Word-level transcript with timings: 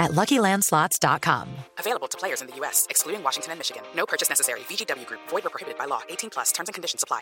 at 0.00 0.12
LuckyLandSlots.com. 0.12 1.48
Available 1.78 2.08
to 2.08 2.18
players 2.18 2.40
in 2.40 2.48
the 2.48 2.56
U.S., 2.56 2.86
excluding 2.90 3.22
Washington 3.22 3.52
and 3.52 3.60
Michigan. 3.60 3.82
No 3.94 4.06
purchase 4.06 4.28
necessary. 4.28 4.60
VGW 4.60 5.06
Group. 5.06 5.20
Void 5.28 5.46
or 5.46 5.50
prohibited 5.50 5.78
by 5.78 5.84
law. 5.84 6.00
18 6.08 6.30
plus. 6.30 6.50
Terms 6.50 6.68
and 6.68 6.74
conditions 6.74 7.04
apply. 7.04 7.20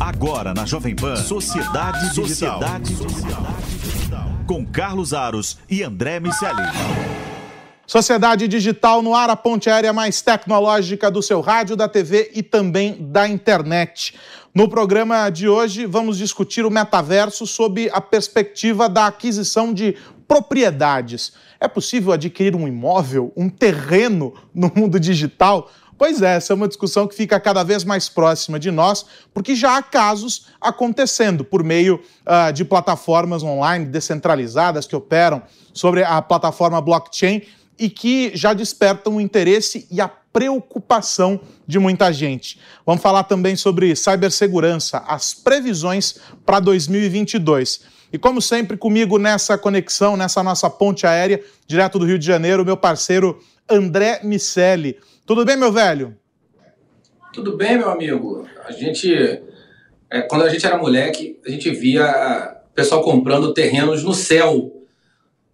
Agora 0.00 0.52
na 0.52 0.64
Jovem 0.66 0.94
Pan, 0.94 1.16
Sociedade 1.16 2.14
Digital. 2.14 2.60
Sociedade 2.60 2.94
Digital. 2.94 4.26
Com 4.46 4.66
Carlos 4.66 5.14
Aros 5.14 5.58
e 5.70 5.82
André 5.82 6.20
Miceli. 6.20 6.62
Sociedade 7.86 8.48
Digital 8.48 9.02
no 9.02 9.14
ar, 9.14 9.30
a 9.30 9.36
ponte 9.36 9.68
aérea 9.68 9.92
mais 9.92 10.20
tecnológica 10.20 11.10
do 11.10 11.22
seu 11.22 11.40
rádio, 11.40 11.76
da 11.76 11.86
TV 11.86 12.30
e 12.34 12.42
também 12.42 12.96
da 12.98 13.28
internet. 13.28 14.14
No 14.54 14.68
programa 14.68 15.28
de 15.30 15.48
hoje, 15.48 15.84
vamos 15.84 16.16
discutir 16.16 16.64
o 16.64 16.70
metaverso 16.70 17.46
sob 17.46 17.90
a 17.92 18.00
perspectiva 18.00 18.88
da 18.88 19.06
aquisição 19.06 19.74
de 19.74 19.96
propriedades. 20.26 21.32
É 21.60 21.68
possível 21.68 22.12
adquirir 22.12 22.56
um 22.56 22.66
imóvel, 22.68 23.32
um 23.36 23.48
terreno 23.48 24.34
no 24.54 24.70
mundo 24.74 24.98
digital? 24.98 25.70
Pois 25.96 26.22
é, 26.22 26.36
essa 26.36 26.52
é 26.52 26.54
uma 26.54 26.66
discussão 26.66 27.06
que 27.06 27.14
fica 27.14 27.38
cada 27.38 27.62
vez 27.62 27.84
mais 27.84 28.08
próxima 28.08 28.58
de 28.58 28.70
nós, 28.70 29.06
porque 29.32 29.54
já 29.54 29.76
há 29.76 29.82
casos 29.82 30.48
acontecendo 30.60 31.44
por 31.44 31.62
meio 31.62 32.00
uh, 32.26 32.52
de 32.52 32.64
plataformas 32.64 33.42
online 33.42 33.86
descentralizadas 33.86 34.86
que 34.86 34.96
operam 34.96 35.42
sobre 35.72 36.02
a 36.02 36.20
plataforma 36.20 36.80
blockchain 36.80 37.42
e 37.78 37.88
que 37.88 38.32
já 38.34 38.52
despertam 38.52 39.16
o 39.16 39.20
interesse 39.20 39.86
e 39.90 40.00
a 40.00 40.08
preocupação 40.08 41.40
de 41.64 41.78
muita 41.78 42.12
gente. 42.12 42.58
Vamos 42.84 43.02
falar 43.02 43.24
também 43.24 43.54
sobre 43.54 43.94
cibersegurança, 43.94 44.98
as 45.06 45.32
previsões 45.32 46.16
para 46.44 46.58
2022. 46.58 47.93
E 48.14 48.18
como 48.18 48.40
sempre, 48.40 48.76
comigo 48.76 49.18
nessa 49.18 49.58
conexão, 49.58 50.16
nessa 50.16 50.40
nossa 50.40 50.70
ponte 50.70 51.04
aérea, 51.04 51.42
direto 51.66 51.98
do 51.98 52.06
Rio 52.06 52.16
de 52.16 52.24
Janeiro, 52.24 52.64
meu 52.64 52.76
parceiro 52.76 53.42
André 53.68 54.20
Miceli. 54.22 55.00
Tudo 55.26 55.44
bem, 55.44 55.56
meu 55.56 55.72
velho? 55.72 56.16
Tudo 57.32 57.56
bem, 57.56 57.76
meu 57.76 57.90
amigo. 57.90 58.48
A 58.64 58.70
gente, 58.70 59.12
é, 60.08 60.22
quando 60.22 60.42
a 60.42 60.48
gente 60.48 60.64
era 60.64 60.78
moleque, 60.78 61.40
a 61.44 61.50
gente 61.50 61.68
via 61.70 62.56
o 62.70 62.72
pessoal 62.72 63.02
comprando 63.02 63.52
terrenos 63.52 64.04
no 64.04 64.14
céu. 64.14 64.86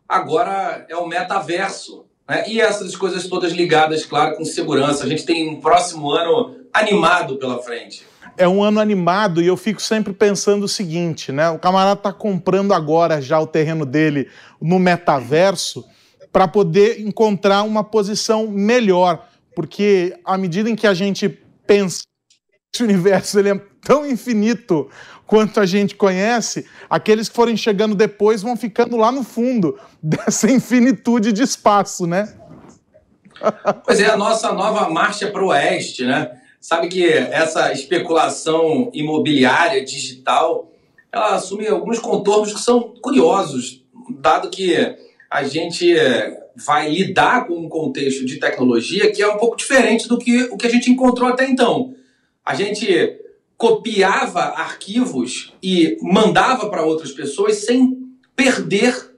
Agora 0.07 0.85
é 0.87 0.97
o 0.97 1.07
metaverso. 1.09 2.05
Né? 2.31 2.45
E 2.47 2.61
essas 2.61 2.95
coisas 2.95 3.27
todas 3.27 3.51
ligadas, 3.51 4.07
claro, 4.07 4.37
com 4.37 4.45
segurança. 4.45 5.03
A 5.03 5.09
gente 5.09 5.25
tem 5.25 5.51
um 5.51 5.61
próximo 5.61 6.13
ano 6.13 6.55
animado 6.73 7.37
pela 7.37 7.61
frente 7.61 8.09
é 8.37 8.49
um 8.49 8.63
ano 8.63 8.81
animado 8.81 9.43
e 9.43 9.47
eu 9.47 9.57
fico 9.57 9.83
sempre 9.83 10.15
pensando 10.15 10.63
o 10.63 10.69
seguinte, 10.69 11.31
né? 11.31 11.51
O 11.51 11.59
camarada 11.59 11.99
está 11.99 12.13
comprando 12.13 12.73
agora 12.73 13.21
já 13.21 13.39
o 13.39 13.47
terreno 13.47 13.85
dele 13.85 14.29
no 14.63 14.79
metaverso 14.79 15.85
para 16.33 16.49
poder 16.49 17.01
encontrar 17.01 17.65
uma 17.65 17.85
posição 17.85 18.47
melhor, 18.47 19.29
porque 19.55 20.17
à 20.25 20.39
medida 20.39 20.71
em 20.71 20.77
que 20.77 20.87
a 20.87 20.95
gente 20.95 21.29
pensa 21.67 22.05
esse 22.73 22.83
universo 22.83 23.39
ele 23.39 23.51
é 23.51 23.61
tão 23.83 24.07
infinito 24.07 24.89
quanto 25.27 25.61
a 25.61 25.67
gente 25.67 25.95
conhece, 25.95 26.67
aqueles 26.89 27.29
que 27.29 27.37
forem 27.37 27.57
chegando 27.57 27.95
depois 27.95 28.43
vão 28.43 28.57
ficando 28.57 28.97
lá 28.97 29.13
no 29.13 29.23
fundo 29.23 29.79
dessa 30.03 30.51
infinitude 30.51 31.33
de 31.33 31.43
espaço, 31.43 32.07
né? 32.07 32.35
Pois 33.87 34.01
é, 34.01 34.07
a 34.07 34.17
nossa 34.17 34.53
nova 34.53 34.91
marcha 34.91 35.29
para 35.29 35.43
o 35.43 35.49
oeste, 35.49 36.05
né? 36.05 36.33
Sabe 36.61 36.89
que 36.89 37.11
essa 37.11 37.73
especulação 37.73 38.91
imobiliária 38.93 39.83
digital, 39.83 40.71
ela 41.11 41.37
assume 41.37 41.67
alguns 41.67 41.99
contornos 41.99 42.53
que 42.53 42.61
são 42.61 42.95
curiosos, 43.01 43.83
dado 44.11 44.51
que 44.51 44.77
a 45.31 45.45
gente 45.45 45.95
vai 46.57 46.91
lidar 46.91 47.47
com 47.47 47.55
um 47.55 47.69
contexto 47.69 48.27
de 48.27 48.39
tecnologia 48.39 49.11
que 49.11 49.23
é 49.23 49.29
um 49.29 49.39
pouco 49.39 49.57
diferente 49.57 50.09
do 50.09 50.19
que 50.19 50.43
o 50.45 50.57
que 50.57 50.67
a 50.67 50.71
gente 50.71 50.91
encontrou 50.91 51.29
até 51.29 51.49
então. 51.49 51.95
A 52.45 52.55
gente 52.55 53.17
copiava 53.61 54.41
arquivos 54.41 55.53
e 55.63 55.99
mandava 56.01 56.71
para 56.71 56.83
outras 56.83 57.13
pessoas 57.13 57.59
sem 57.59 57.95
perder 58.35 59.15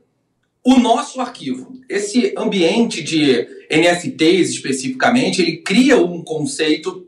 o 0.64 0.80
nosso 0.80 1.20
arquivo. 1.20 1.75
Esse 1.88 2.34
ambiente 2.36 3.04
de 3.04 3.47
NFTs 3.70 4.50
especificamente, 4.50 5.41
ele 5.41 5.58
cria 5.58 5.97
um 5.97 6.25
conceito 6.25 7.06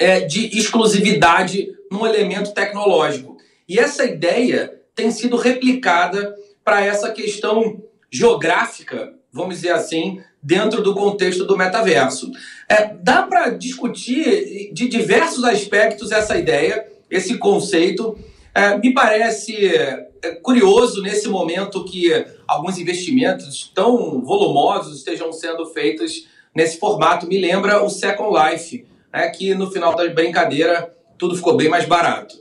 é, 0.00 0.22
de 0.22 0.58
exclusividade 0.58 1.68
no 1.92 2.04
elemento 2.04 2.52
tecnológico. 2.52 3.36
E 3.68 3.78
essa 3.78 4.04
ideia 4.04 4.82
tem 4.96 5.12
sido 5.12 5.36
replicada 5.36 6.34
para 6.64 6.84
essa 6.84 7.12
questão 7.12 7.84
geográfica, 8.10 9.14
vamos 9.32 9.56
dizer 9.56 9.72
assim, 9.72 10.20
dentro 10.42 10.82
do 10.82 10.94
contexto 10.94 11.44
do 11.44 11.56
metaverso. 11.56 12.30
É, 12.68 12.94
dá 12.94 13.22
para 13.22 13.50
discutir 13.50 14.72
de 14.72 14.88
diversos 14.88 15.44
aspectos 15.44 16.12
essa 16.12 16.36
ideia, 16.36 16.86
esse 17.10 17.38
conceito. 17.38 18.18
É, 18.54 18.76
me 18.76 18.92
parece 18.92 19.54
é, 19.66 20.08
curioso 20.42 21.02
nesse 21.02 21.28
momento 21.28 21.84
que 21.84 22.12
alguns 22.46 22.78
investimentos 22.78 23.70
tão 23.74 24.22
volumosos 24.22 24.98
estejam 24.98 25.32
sendo 25.32 25.66
feitos 25.66 26.26
nesse 26.54 26.78
formato. 26.78 27.26
Me 27.26 27.38
lembra 27.38 27.82
o 27.82 27.88
Second 27.88 28.36
Life, 28.36 28.84
é 29.12 29.28
que 29.28 29.54
no 29.54 29.70
final 29.70 29.94
da 29.94 30.08
brincadeira 30.08 30.94
tudo 31.16 31.36
ficou 31.36 31.56
bem 31.56 31.68
mais 31.68 31.84
barato. 31.84 32.36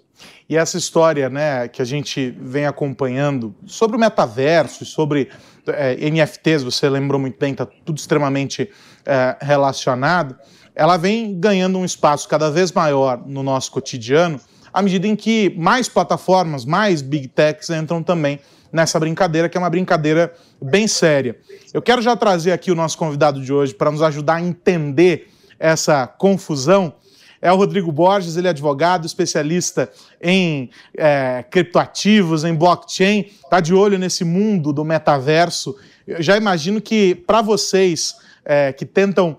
E 0.49 0.55
essa 0.55 0.77
história 0.77 1.29
né, 1.29 1.67
que 1.67 1.81
a 1.81 1.85
gente 1.85 2.33
vem 2.39 2.65
acompanhando 2.65 3.53
sobre 3.65 3.97
o 3.97 3.99
metaverso, 3.99 4.85
sobre 4.85 5.29
é, 5.67 5.95
NFTs, 6.09 6.63
você 6.63 6.89
lembrou 6.89 7.19
muito 7.19 7.37
bem, 7.39 7.51
está 7.51 7.65
tudo 7.65 7.97
extremamente 7.97 8.69
é, 9.05 9.37
relacionado, 9.41 10.35
ela 10.75 10.97
vem 10.97 11.39
ganhando 11.39 11.77
um 11.77 11.85
espaço 11.85 12.27
cada 12.27 12.51
vez 12.51 12.71
maior 12.71 13.21
no 13.25 13.41
nosso 13.41 13.71
cotidiano, 13.71 14.39
à 14.71 14.81
medida 14.81 15.07
em 15.07 15.15
que 15.15 15.53
mais 15.57 15.89
plataformas, 15.89 16.65
mais 16.65 17.01
big 17.01 17.27
techs 17.29 17.69
entram 17.69 18.03
também 18.03 18.39
nessa 18.71 18.99
brincadeira, 18.99 19.49
que 19.49 19.57
é 19.57 19.59
uma 19.59 19.69
brincadeira 19.69 20.33
bem 20.61 20.87
séria. 20.87 21.37
Eu 21.73 21.81
quero 21.81 22.01
já 22.01 22.15
trazer 22.15 22.51
aqui 22.51 22.71
o 22.71 22.75
nosso 22.75 22.97
convidado 22.97 23.41
de 23.41 23.51
hoje 23.51 23.73
para 23.73 23.89
nos 23.89 24.01
ajudar 24.01 24.35
a 24.35 24.41
entender 24.41 25.29
essa 25.59 26.05
confusão 26.05 26.93
é 27.41 27.51
o 27.51 27.55
Rodrigo 27.55 27.91
Borges, 27.91 28.37
ele 28.37 28.47
é 28.47 28.49
advogado, 28.49 29.05
especialista 29.05 29.91
em 30.21 30.69
é, 30.97 31.43
criptoativos, 31.49 32.43
em 32.43 32.53
blockchain, 32.53 33.25
está 33.43 33.59
de 33.59 33.73
olho 33.73 33.97
nesse 33.97 34.23
mundo 34.23 34.73
do 34.73 34.83
metaverso. 34.83 35.75
Eu 36.07 36.21
já 36.21 36.37
imagino 36.37 36.81
que 36.81 37.15
para 37.15 37.41
vocês 37.41 38.15
é, 38.45 38.71
que 38.73 38.85
tentam 38.85 39.37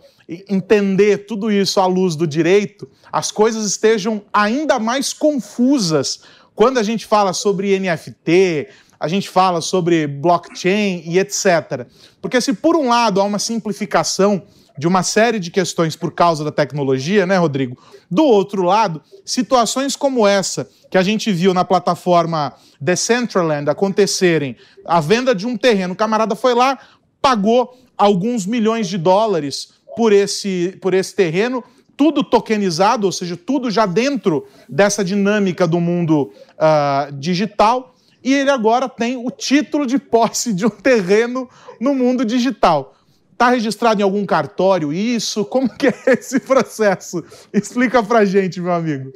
entender 0.48 1.26
tudo 1.26 1.50
isso 1.50 1.80
à 1.80 1.86
luz 1.86 2.14
do 2.14 2.26
direito, 2.26 2.88
as 3.10 3.32
coisas 3.32 3.64
estejam 3.64 4.22
ainda 4.32 4.78
mais 4.78 5.12
confusas 5.12 6.20
quando 6.54 6.78
a 6.78 6.82
gente 6.82 7.06
fala 7.06 7.32
sobre 7.32 7.78
NFT, 7.78 8.68
a 9.00 9.08
gente 9.08 9.28
fala 9.28 9.60
sobre 9.60 10.06
blockchain 10.06 11.02
e 11.06 11.18
etc. 11.18 11.86
Porque 12.20 12.40
se 12.40 12.52
por 12.52 12.76
um 12.76 12.88
lado 12.88 13.20
há 13.20 13.24
uma 13.24 13.38
simplificação 13.38 14.42
de 14.78 14.86
uma 14.86 15.02
série 15.02 15.40
de 15.40 15.50
questões 15.50 15.96
por 15.96 16.12
causa 16.12 16.44
da 16.44 16.52
tecnologia, 16.52 17.26
né, 17.26 17.36
Rodrigo? 17.36 17.76
Do 18.10 18.24
outro 18.24 18.62
lado, 18.62 19.02
situações 19.24 19.96
como 19.96 20.26
essa 20.26 20.70
que 20.90 20.96
a 20.96 21.02
gente 21.02 21.32
viu 21.32 21.52
na 21.52 21.64
plataforma 21.64 22.54
Decentraland 22.80 23.68
acontecerem, 23.68 24.56
a 24.84 25.00
venda 25.00 25.34
de 25.34 25.46
um 25.46 25.56
terreno, 25.56 25.94
o 25.94 25.96
camarada 25.96 26.34
foi 26.36 26.54
lá, 26.54 26.78
pagou 27.20 27.76
alguns 27.96 28.46
milhões 28.46 28.88
de 28.88 28.96
dólares 28.96 29.70
por 29.96 30.12
esse, 30.12 30.78
por 30.80 30.94
esse 30.94 31.14
terreno, 31.14 31.62
tudo 31.96 32.22
tokenizado, 32.22 33.06
ou 33.06 33.12
seja, 33.12 33.36
tudo 33.36 33.70
já 33.70 33.84
dentro 33.84 34.46
dessa 34.68 35.04
dinâmica 35.04 35.66
do 35.66 35.80
mundo 35.80 36.32
uh, 36.54 37.12
digital, 37.14 37.96
e 38.22 38.32
ele 38.32 38.50
agora 38.50 38.88
tem 38.88 39.16
o 39.16 39.30
título 39.30 39.84
de 39.84 39.98
posse 39.98 40.52
de 40.52 40.64
um 40.64 40.70
terreno 40.70 41.48
no 41.80 41.94
mundo 41.94 42.24
digital. 42.24 42.94
Está 43.38 43.50
registrado 43.50 44.00
em 44.00 44.02
algum 44.02 44.26
cartório 44.26 44.92
isso? 44.92 45.44
Como 45.44 45.68
que 45.72 45.86
é 45.86 45.92
esse 46.18 46.40
processo? 46.40 47.22
Explica 47.54 48.02
pra 48.02 48.24
gente, 48.24 48.60
meu 48.60 48.72
amigo. 48.72 49.12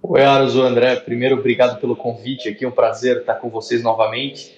Oi, 0.00 0.22
Aros, 0.22 0.54
André. 0.54 0.94
Primeiro, 0.94 1.36
obrigado 1.36 1.80
pelo 1.80 1.96
convite 1.96 2.48
aqui. 2.48 2.64
É 2.64 2.68
um 2.68 2.70
prazer 2.70 3.16
estar 3.16 3.34
com 3.34 3.50
vocês 3.50 3.82
novamente. 3.82 4.56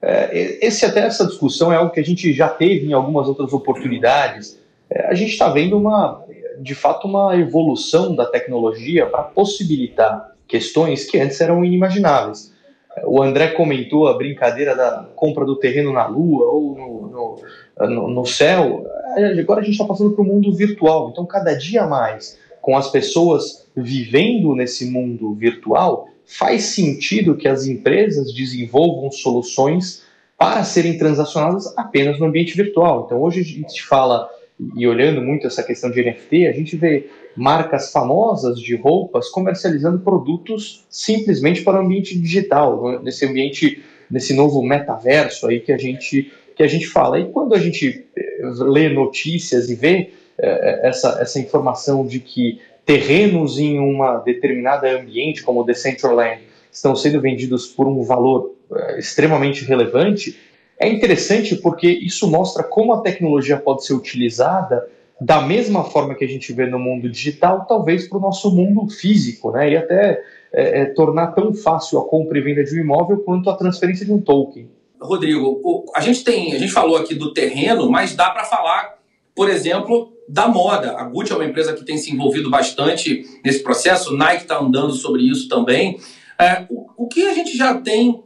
É, 0.00 0.56
esse 0.66 0.86
até 0.86 1.00
essa 1.00 1.26
discussão 1.26 1.70
é 1.70 1.76
algo 1.76 1.92
que 1.92 2.00
a 2.00 2.02
gente 2.02 2.32
já 2.32 2.48
teve 2.48 2.86
em 2.86 2.94
algumas 2.94 3.28
outras 3.28 3.52
oportunidades. 3.52 4.58
É, 4.88 5.08
a 5.08 5.14
gente 5.14 5.32
está 5.32 5.50
vendo 5.50 5.76
uma 5.76 6.24
de 6.58 6.74
fato, 6.74 7.06
uma 7.06 7.36
evolução 7.36 8.16
da 8.16 8.24
tecnologia 8.24 9.04
para 9.04 9.24
possibilitar 9.24 10.32
questões 10.48 11.04
que 11.04 11.18
antes 11.18 11.38
eram 11.38 11.62
inimagináveis. 11.62 12.50
O 13.04 13.22
André 13.22 13.48
comentou 13.48 14.08
a 14.08 14.16
brincadeira 14.16 14.74
da 14.74 15.06
compra 15.14 15.44
do 15.44 15.56
terreno 15.56 15.92
na 15.92 16.06
Lua 16.06 16.46
ou 16.46 16.74
no, 16.74 17.08
no, 17.08 17.42
no 17.78 18.24
céu. 18.24 18.86
Agora 19.38 19.60
a 19.60 19.64
gente 19.64 19.72
está 19.72 19.84
passando 19.84 20.12
para 20.12 20.22
o 20.22 20.26
mundo 20.26 20.52
virtual. 20.54 21.10
Então, 21.10 21.26
cada 21.26 21.54
dia 21.54 21.86
mais, 21.86 22.38
com 22.60 22.76
as 22.76 22.90
pessoas 22.90 23.66
vivendo 23.76 24.54
nesse 24.54 24.86
mundo 24.86 25.34
virtual, 25.34 26.08
faz 26.24 26.64
sentido 26.64 27.36
que 27.36 27.46
as 27.46 27.66
empresas 27.66 28.32
desenvolvam 28.34 29.10
soluções 29.10 30.02
para 30.38 30.64
serem 30.64 30.98
transacionadas 30.98 31.72
apenas 31.78 32.18
no 32.18 32.26
ambiente 32.26 32.56
virtual. 32.56 33.04
Então, 33.06 33.22
hoje 33.22 33.40
a 33.40 33.44
gente 33.44 33.82
fala, 33.82 34.28
e 34.74 34.86
olhando 34.86 35.22
muito 35.22 35.46
essa 35.46 35.62
questão 35.62 35.90
de 35.90 36.02
NFT, 36.02 36.46
a 36.46 36.52
gente 36.52 36.76
vê 36.76 37.08
marcas 37.36 37.92
famosas 37.92 38.58
de 38.58 38.74
roupas 38.74 39.28
comercializando 39.28 39.98
produtos 40.00 40.84
simplesmente 40.90 41.62
para 41.62 41.80
o 41.80 41.84
ambiente 41.84 42.18
digital, 42.18 43.00
nesse 43.02 43.24
ambiente, 43.26 43.82
nesse 44.10 44.34
novo 44.34 44.62
metaverso 44.62 45.46
aí 45.46 45.60
que 45.60 45.72
a 45.72 45.78
gente, 45.78 46.32
que 46.56 46.62
a 46.62 46.66
gente 46.66 46.86
fala. 46.86 47.20
E 47.20 47.30
quando 47.30 47.54
a 47.54 47.58
gente 47.58 48.06
eh, 48.16 48.40
lê 48.42 48.88
notícias 48.88 49.70
e 49.70 49.74
vê 49.74 50.10
é, 50.38 50.88
essa, 50.88 51.18
essa 51.20 51.38
informação 51.38 52.06
de 52.06 52.18
que 52.18 52.60
terrenos 52.84 53.58
em 53.58 53.78
uma 53.78 54.18
determinada 54.18 54.88
ambiente, 54.88 55.42
como 55.42 55.60
o 55.60 55.64
Decentraland, 55.64 56.40
estão 56.70 56.94
sendo 56.94 57.20
vendidos 57.20 57.66
por 57.66 57.86
um 57.86 58.02
valor 58.02 58.54
é, 58.74 58.98
extremamente 58.98 59.64
relevante, 59.64 60.38
é 60.78 60.88
interessante 60.88 61.56
porque 61.56 61.88
isso 61.88 62.30
mostra 62.30 62.62
como 62.62 62.92
a 62.92 63.00
tecnologia 63.00 63.56
pode 63.56 63.84
ser 63.84 63.94
utilizada 63.94 64.86
da 65.18 65.40
mesma 65.40 65.84
forma 65.84 66.14
que 66.14 66.24
a 66.24 66.28
gente 66.28 66.52
vê 66.52 66.66
no 66.66 66.78
mundo 66.78 67.08
digital, 67.08 67.64
talvez 67.66 68.06
para 68.06 68.18
o 68.18 68.20
nosso 68.20 68.54
mundo 68.54 68.86
físico, 68.90 69.50
né? 69.50 69.70
E 69.70 69.76
até 69.76 70.22
é, 70.52 70.84
tornar 70.86 71.28
tão 71.28 71.54
fácil 71.54 71.98
a 71.98 72.06
compra 72.06 72.36
e 72.36 72.42
venda 72.42 72.62
de 72.62 72.78
um 72.78 72.82
imóvel 72.82 73.18
quanto 73.20 73.48
a 73.48 73.56
transferência 73.56 74.04
de 74.04 74.12
um 74.12 74.20
token. 74.20 74.68
Rodrigo, 75.00 75.84
a 75.94 76.00
gente 76.00 76.24
tem, 76.24 76.54
a 76.54 76.58
gente 76.58 76.72
falou 76.72 76.96
aqui 76.96 77.14
do 77.14 77.32
terreno, 77.32 77.90
mas 77.90 78.14
dá 78.14 78.30
para 78.30 78.44
falar, 78.44 78.98
por 79.34 79.48
exemplo, 79.48 80.12
da 80.28 80.48
moda. 80.48 80.96
A 80.98 81.04
Gucci 81.04 81.32
é 81.32 81.36
uma 81.36 81.44
empresa 81.44 81.72
que 81.72 81.84
tem 81.84 81.96
se 81.96 82.12
envolvido 82.12 82.50
bastante 82.50 83.24
nesse 83.44 83.62
processo, 83.62 84.16
Nike 84.16 84.42
está 84.42 84.58
andando 84.58 84.92
sobre 84.92 85.22
isso 85.22 85.48
também. 85.48 86.00
É, 86.38 86.66
o, 86.68 87.04
o 87.04 87.08
que 87.08 87.26
a 87.26 87.34
gente 87.34 87.56
já 87.56 87.74
tem 87.74 88.22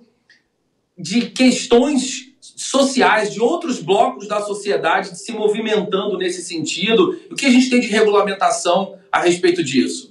de 0.99 1.31
questões 1.31 2.31
sociais, 2.41 3.33
de 3.33 3.41
outros 3.41 3.81
blocos 3.81 4.29
da 4.29 4.41
sociedade 4.41 5.19
se 5.19 5.33
movimentando 5.33 6.17
nesse 6.19 6.43
sentido? 6.43 7.19
O 7.31 7.35
que 7.35 7.47
a 7.47 7.51
gente 7.51 7.71
tem 7.71 7.81
de 7.81 7.87
regulamentação 7.87 8.99
a 9.11 9.21
respeito 9.21 9.63
disso? 9.63 10.10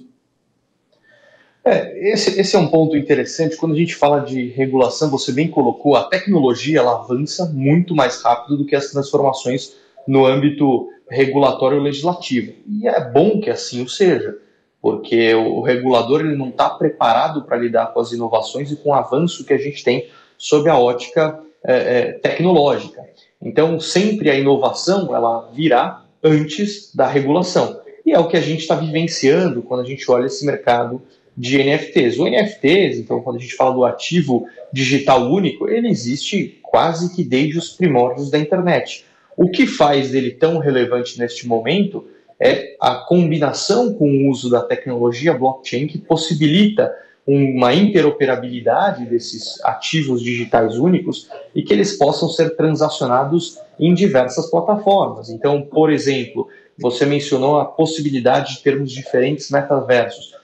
É, 1.64 2.10
esse, 2.12 2.40
esse 2.40 2.56
é 2.56 2.58
um 2.58 2.68
ponto 2.68 2.96
interessante. 2.96 3.56
Quando 3.56 3.74
a 3.74 3.78
gente 3.78 3.94
fala 3.94 4.20
de 4.20 4.48
regulação, 4.48 5.10
você 5.10 5.30
bem 5.30 5.48
colocou, 5.48 5.94
a 5.94 6.04
tecnologia 6.04 6.78
ela 6.78 6.96
avança 6.96 7.46
muito 7.46 7.94
mais 7.94 8.22
rápido 8.22 8.56
do 8.56 8.64
que 8.64 8.74
as 8.74 8.90
transformações 8.90 9.76
no 10.06 10.24
âmbito 10.24 10.88
regulatório 11.08 11.80
legislativo. 11.80 12.52
E 12.66 12.88
é 12.88 13.00
bom 13.10 13.40
que 13.40 13.50
assim 13.50 13.82
o 13.82 13.88
seja, 13.88 14.38
porque 14.80 15.34
o, 15.34 15.60
regulador 15.60 16.20
ele 16.20 16.36
não 16.36 16.48
está 16.48 16.70
preparado 16.70 17.42
para 17.42 17.58
lidar 17.58 17.92
com 17.92 18.00
as 18.00 18.12
inovações 18.12 18.70
e 18.70 18.76
com 18.76 18.90
o 18.90 18.94
avanço 18.94 19.44
que 19.44 19.52
a 19.52 19.58
gente 19.58 19.84
tem 19.84 20.08
sob 20.38 20.70
a 20.70 20.78
ótica 20.78 21.38
é, 21.62 21.74
é, 21.74 22.12
tecnológica. 22.12 23.04
Então, 23.42 23.78
sempre 23.78 24.30
a 24.30 24.34
inovação 24.34 25.14
ela 25.14 25.50
virá 25.52 26.04
antes 26.22 26.94
da 26.94 27.06
regulação. 27.06 27.80
E 28.06 28.12
é 28.12 28.18
o 28.18 28.28
que 28.28 28.36
a 28.36 28.40
gente 28.40 28.60
está 28.60 28.74
vivenciando 28.74 29.62
quando 29.62 29.80
a 29.80 29.84
gente 29.84 30.10
olha 30.10 30.26
esse 30.26 30.46
mercado 30.46 31.02
de 31.40 31.56
NFTs. 31.56 32.18
O 32.18 32.28
NFTs, 32.28 32.98
então, 32.98 33.22
quando 33.22 33.36
a 33.36 33.38
gente 33.38 33.54
fala 33.54 33.74
do 33.74 33.84
ativo 33.86 34.46
digital 34.70 35.32
único, 35.32 35.70
ele 35.70 35.88
existe 35.88 36.60
quase 36.62 37.16
que 37.16 37.24
desde 37.24 37.56
os 37.56 37.70
primórdios 37.70 38.30
da 38.30 38.38
internet. 38.38 39.06
O 39.38 39.50
que 39.50 39.66
faz 39.66 40.10
dele 40.10 40.32
tão 40.32 40.58
relevante 40.58 41.18
neste 41.18 41.48
momento 41.48 42.06
é 42.38 42.76
a 42.78 42.94
combinação 42.94 43.94
com 43.94 44.04
o 44.06 44.30
uso 44.30 44.50
da 44.50 44.60
tecnologia 44.60 45.32
blockchain 45.32 45.86
que 45.86 45.96
possibilita 45.96 46.94
uma 47.26 47.72
interoperabilidade 47.72 49.06
desses 49.06 49.64
ativos 49.64 50.22
digitais 50.22 50.76
únicos 50.76 51.30
e 51.54 51.62
que 51.62 51.72
eles 51.72 51.96
possam 51.96 52.28
ser 52.28 52.54
transacionados 52.54 53.58
em 53.78 53.94
diversas 53.94 54.50
plataformas. 54.50 55.30
Então, 55.30 55.62
por 55.62 55.90
exemplo, 55.90 56.48
você 56.78 57.06
mencionou 57.06 57.58
a 57.58 57.64
possibilidade 57.64 58.56
de 58.56 58.62
termos 58.62 58.92
diferentes 58.92 59.50
metaversos. 59.50 60.38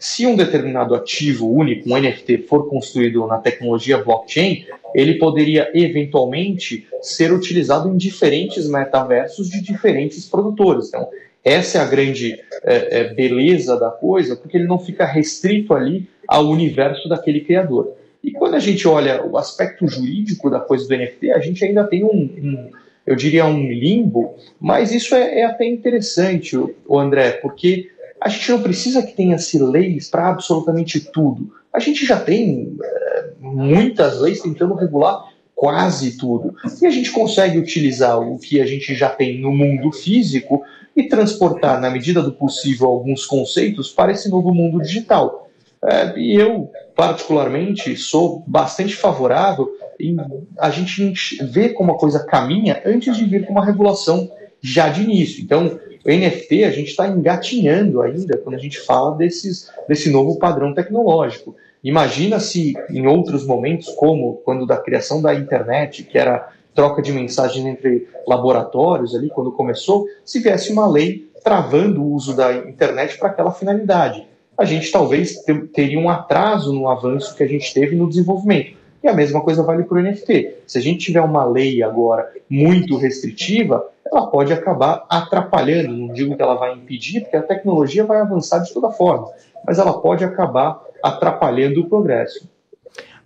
Se 0.00 0.26
um 0.26 0.34
determinado 0.34 0.94
ativo 0.94 1.52
único, 1.52 1.90
um 1.90 2.00
NFT, 2.00 2.46
for 2.48 2.70
construído 2.70 3.26
na 3.26 3.36
tecnologia 3.36 3.98
blockchain, 3.98 4.64
ele 4.94 5.18
poderia 5.18 5.70
eventualmente 5.74 6.88
ser 7.02 7.30
utilizado 7.34 7.86
em 7.86 7.98
diferentes 7.98 8.66
metaversos 8.66 9.50
de 9.50 9.60
diferentes 9.60 10.26
produtores. 10.26 10.88
Então, 10.88 11.06
essa 11.44 11.76
é 11.76 11.80
a 11.82 11.84
grande 11.84 12.32
é, 12.64 13.00
é, 13.00 13.14
beleza 13.14 13.78
da 13.78 13.90
coisa, 13.90 14.36
porque 14.36 14.56
ele 14.56 14.66
não 14.66 14.78
fica 14.78 15.04
restrito 15.04 15.74
ali 15.74 16.08
ao 16.26 16.48
universo 16.48 17.06
daquele 17.06 17.42
criador. 17.42 17.92
E 18.24 18.30
quando 18.30 18.54
a 18.54 18.58
gente 18.58 18.88
olha 18.88 19.22
o 19.22 19.36
aspecto 19.36 19.86
jurídico 19.86 20.48
da 20.48 20.60
coisa 20.60 20.88
do 20.88 20.96
NFT, 20.96 21.30
a 21.30 21.40
gente 21.40 21.62
ainda 21.62 21.84
tem 21.84 22.04
um, 22.04 22.08
um 22.08 22.70
eu 23.06 23.16
diria, 23.16 23.44
um 23.44 23.70
limbo, 23.70 24.34
mas 24.58 24.92
isso 24.92 25.14
é, 25.14 25.40
é 25.40 25.44
até 25.44 25.66
interessante, 25.66 26.56
o 26.56 26.98
André, 26.98 27.32
porque 27.32 27.90
a 28.20 28.28
gente 28.28 28.50
não 28.50 28.62
precisa 28.62 29.02
que 29.02 29.14
tenha-se 29.14 29.58
leis 29.58 30.08
para 30.08 30.28
absolutamente 30.28 31.00
tudo. 31.00 31.52
A 31.72 31.78
gente 31.78 32.04
já 32.04 32.18
tem 32.18 32.76
é, 32.82 33.30
muitas 33.40 34.20
leis 34.20 34.40
tentando 34.40 34.74
regular 34.74 35.24
quase 35.54 36.16
tudo. 36.16 36.54
E 36.80 36.86
a 36.86 36.90
gente 36.90 37.10
consegue 37.10 37.58
utilizar 37.58 38.18
o 38.18 38.38
que 38.38 38.60
a 38.60 38.66
gente 38.66 38.94
já 38.94 39.08
tem 39.08 39.40
no 39.40 39.52
mundo 39.52 39.92
físico 39.92 40.62
e 40.96 41.04
transportar, 41.04 41.80
na 41.80 41.90
medida 41.90 42.22
do 42.22 42.32
possível, 42.32 42.88
alguns 42.88 43.24
conceitos 43.24 43.90
para 43.90 44.12
esse 44.12 44.28
novo 44.28 44.52
mundo 44.52 44.80
digital. 44.80 45.48
É, 45.82 46.18
e 46.18 46.34
eu, 46.34 46.70
particularmente, 46.94 47.96
sou 47.96 48.44
bastante 48.46 48.94
favorável 48.94 49.68
em 49.98 50.16
a 50.58 50.70
gente 50.70 51.12
ver 51.44 51.70
como 51.70 51.92
a 51.92 51.98
coisa 51.98 52.24
caminha 52.24 52.82
antes 52.84 53.16
de 53.16 53.24
vir 53.24 53.46
com 53.46 53.52
uma 53.52 53.64
regulação 53.64 54.30
já 54.62 54.88
de 54.88 55.02
início. 55.02 55.42
Então, 55.42 55.78
o 56.04 56.08
NFT 56.10 56.64
a 56.64 56.70
gente 56.70 56.88
está 56.88 57.06
engatinhando 57.06 58.00
ainda 58.00 58.36
quando 58.38 58.54
a 58.54 58.58
gente 58.58 58.78
fala 58.80 59.16
desses, 59.16 59.70
desse 59.86 60.10
novo 60.10 60.38
padrão 60.38 60.72
tecnológico. 60.72 61.54
Imagina 61.82 62.40
se 62.40 62.74
em 62.90 63.06
outros 63.06 63.46
momentos, 63.46 63.88
como 63.90 64.34
quando 64.44 64.66
da 64.66 64.76
criação 64.76 65.20
da 65.20 65.34
internet, 65.34 66.04
que 66.04 66.18
era 66.18 66.50
troca 66.74 67.02
de 67.02 67.12
mensagens 67.12 67.64
entre 67.64 68.08
laboratórios 68.26 69.14
ali, 69.14 69.28
quando 69.28 69.52
começou, 69.52 70.06
se 70.24 70.38
viesse 70.40 70.72
uma 70.72 70.88
lei 70.88 71.28
travando 71.42 72.02
o 72.02 72.12
uso 72.12 72.34
da 72.34 72.52
internet 72.52 73.18
para 73.18 73.28
aquela 73.28 73.52
finalidade. 73.52 74.26
A 74.56 74.64
gente 74.64 74.90
talvez 74.92 75.42
teria 75.72 75.98
um 75.98 76.10
atraso 76.10 76.72
no 76.72 76.88
avanço 76.88 77.34
que 77.34 77.42
a 77.42 77.48
gente 77.48 77.72
teve 77.72 77.96
no 77.96 78.08
desenvolvimento. 78.08 78.78
E 79.02 79.08
a 79.08 79.14
mesma 79.14 79.40
coisa 79.40 79.62
vale 79.62 79.84
para 79.84 79.98
o 79.98 80.02
NFT. 80.02 80.56
Se 80.66 80.76
a 80.76 80.82
gente 80.82 81.06
tiver 81.06 81.22
uma 81.22 81.44
lei 81.46 81.82
agora 81.82 82.30
muito 82.48 82.98
restritiva, 82.98 83.88
ela 84.10 84.26
pode 84.26 84.52
acabar 84.52 85.04
atrapalhando. 85.08 85.96
Não 85.96 86.12
digo 86.12 86.36
que 86.36 86.42
ela 86.42 86.54
vai 86.54 86.74
impedir, 86.74 87.20
porque 87.20 87.36
a 87.36 87.42
tecnologia 87.42 88.04
vai 88.04 88.20
avançar 88.20 88.58
de 88.60 88.72
toda 88.72 88.90
forma, 88.90 89.28
mas 89.66 89.78
ela 89.78 90.00
pode 90.00 90.24
acabar 90.24 90.80
atrapalhando 91.02 91.80
o 91.80 91.88
progresso. 91.88 92.48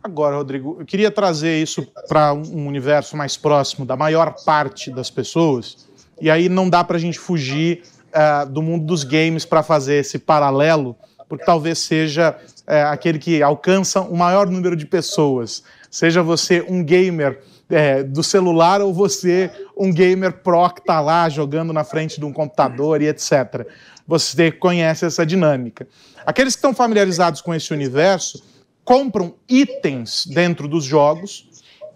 Agora, 0.03 0.37
Rodrigo, 0.37 0.77
eu 0.79 0.85
queria 0.85 1.11
trazer 1.11 1.63
isso 1.63 1.87
para 2.07 2.35
um 2.35 2.67
universo 2.67 3.17
mais 3.17 3.39
próximo 3.39 3.87
da 3.87 3.97
maior 3.97 4.35
parte 4.45 4.91
das 4.91 5.09
pessoas, 5.09 5.89
e 6.21 6.31
aí 6.31 6.49
não 6.49 6.69
dá 6.69 6.85
para 6.85 6.97
a 6.97 7.01
gente 7.01 7.19
fugir 7.19 7.83
uh, 8.15 8.47
do 8.47 8.61
mundo 8.61 8.85
dos 8.85 9.03
games 9.03 9.47
para 9.47 9.63
fazer 9.63 9.95
esse 9.95 10.19
paralelo, 10.19 10.95
porque 11.27 11.45
talvez 11.45 11.79
seja 11.79 12.37
uh, 12.69 12.93
aquele 12.93 13.19
que 13.19 13.43
alcança 13.43 14.03
o 14.03 14.15
maior 14.15 14.47
número 14.47 14.77
de 14.77 14.85
pessoas. 14.85 15.65
Seja 15.91 16.23
você 16.23 16.61
um 16.69 16.85
gamer 16.85 17.41
é, 17.71 18.03
do 18.03 18.23
celular 18.23 18.81
ou 18.81 18.93
você 18.93 19.51
um 19.77 19.93
gamer 19.93 20.33
pro 20.33 20.69
que 20.71 20.81
está 20.81 21.01
lá 21.01 21.29
jogando 21.29 21.73
na 21.73 21.85
frente 21.85 22.19
de 22.19 22.25
um 22.25 22.33
computador 22.33 23.01
e 23.01 23.09
etc. 23.09 23.67
Você 24.07 24.53
conhece 24.53 25.05
essa 25.05 25.25
dinâmica. 25.25 25.87
Aqueles 26.27 26.55
que 26.55 26.59
estão 26.59 26.75
familiarizados 26.75 27.41
com 27.41 27.55
esse 27.55 27.73
universo 27.73 28.43
compram 28.85 29.35
itens 29.49 30.27
dentro 30.27 30.69
dos 30.69 30.85
jogos 30.85 31.49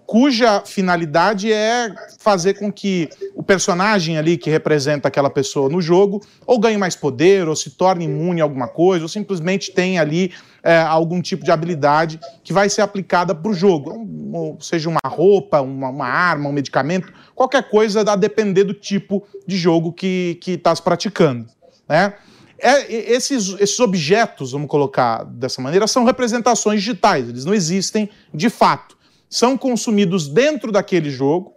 cuja 0.09 0.63
finalidade 0.65 1.53
é 1.53 1.95
fazer 2.19 2.55
com 2.55 2.73
que 2.73 3.11
o 3.35 3.43
personagem 3.43 4.17
ali 4.17 4.39
que 4.39 4.49
representa 4.49 5.07
aquela 5.07 5.29
pessoa 5.29 5.69
no 5.69 5.83
jogo 5.83 6.25
ou 6.47 6.59
ganhe 6.59 6.79
mais 6.79 6.97
poder, 6.97 7.47
ou 7.47 7.55
se 7.55 7.73
torne 7.73 8.07
imune 8.07 8.41
a 8.41 8.45
alguma 8.45 8.67
coisa, 8.67 9.05
ou 9.05 9.09
simplesmente 9.09 9.71
tenha 9.71 10.01
ali 10.01 10.33
é, 10.63 10.79
algum 10.79 11.21
tipo 11.21 11.45
de 11.45 11.51
habilidade 11.51 12.19
que 12.43 12.55
vai 12.55 12.71
ser 12.71 12.81
aplicada 12.81 13.35
para 13.35 13.51
o 13.51 13.53
jogo, 13.53 13.93
um, 13.93 14.57
seja 14.63 14.89
uma 14.89 14.99
roupa, 15.05 15.61
uma, 15.61 15.91
uma, 15.91 16.07
arma, 16.07 16.49
um 16.49 16.53
medicamento, 16.53 17.13
qualquer 17.35 17.69
coisa 17.69 18.01
a 18.11 18.17
depender 18.17 18.65
do 18.65 18.73
tipo 18.73 19.27
de 19.47 19.59
jogo 19.59 19.93
que 19.93 20.41
está 20.47 20.75
se 20.75 20.81
praticando. 20.81 21.45
Né? 21.87 22.15
É, 22.59 22.91
esses, 23.13 23.55
esses 23.61 23.79
objetos, 23.79 24.53
vamos 24.53 24.69
colocar 24.69 25.23
dessa 25.25 25.61
maneira, 25.61 25.87
são 25.87 26.05
representações 26.05 26.81
digitais, 26.81 27.29
eles 27.29 27.45
não 27.45 27.53
existem 27.53 28.09
de 28.33 28.49
fato. 28.49 28.97
São 29.29 29.57
consumidos 29.57 30.29
dentro 30.29 30.73
daquele 30.73 31.11
jogo 31.11 31.53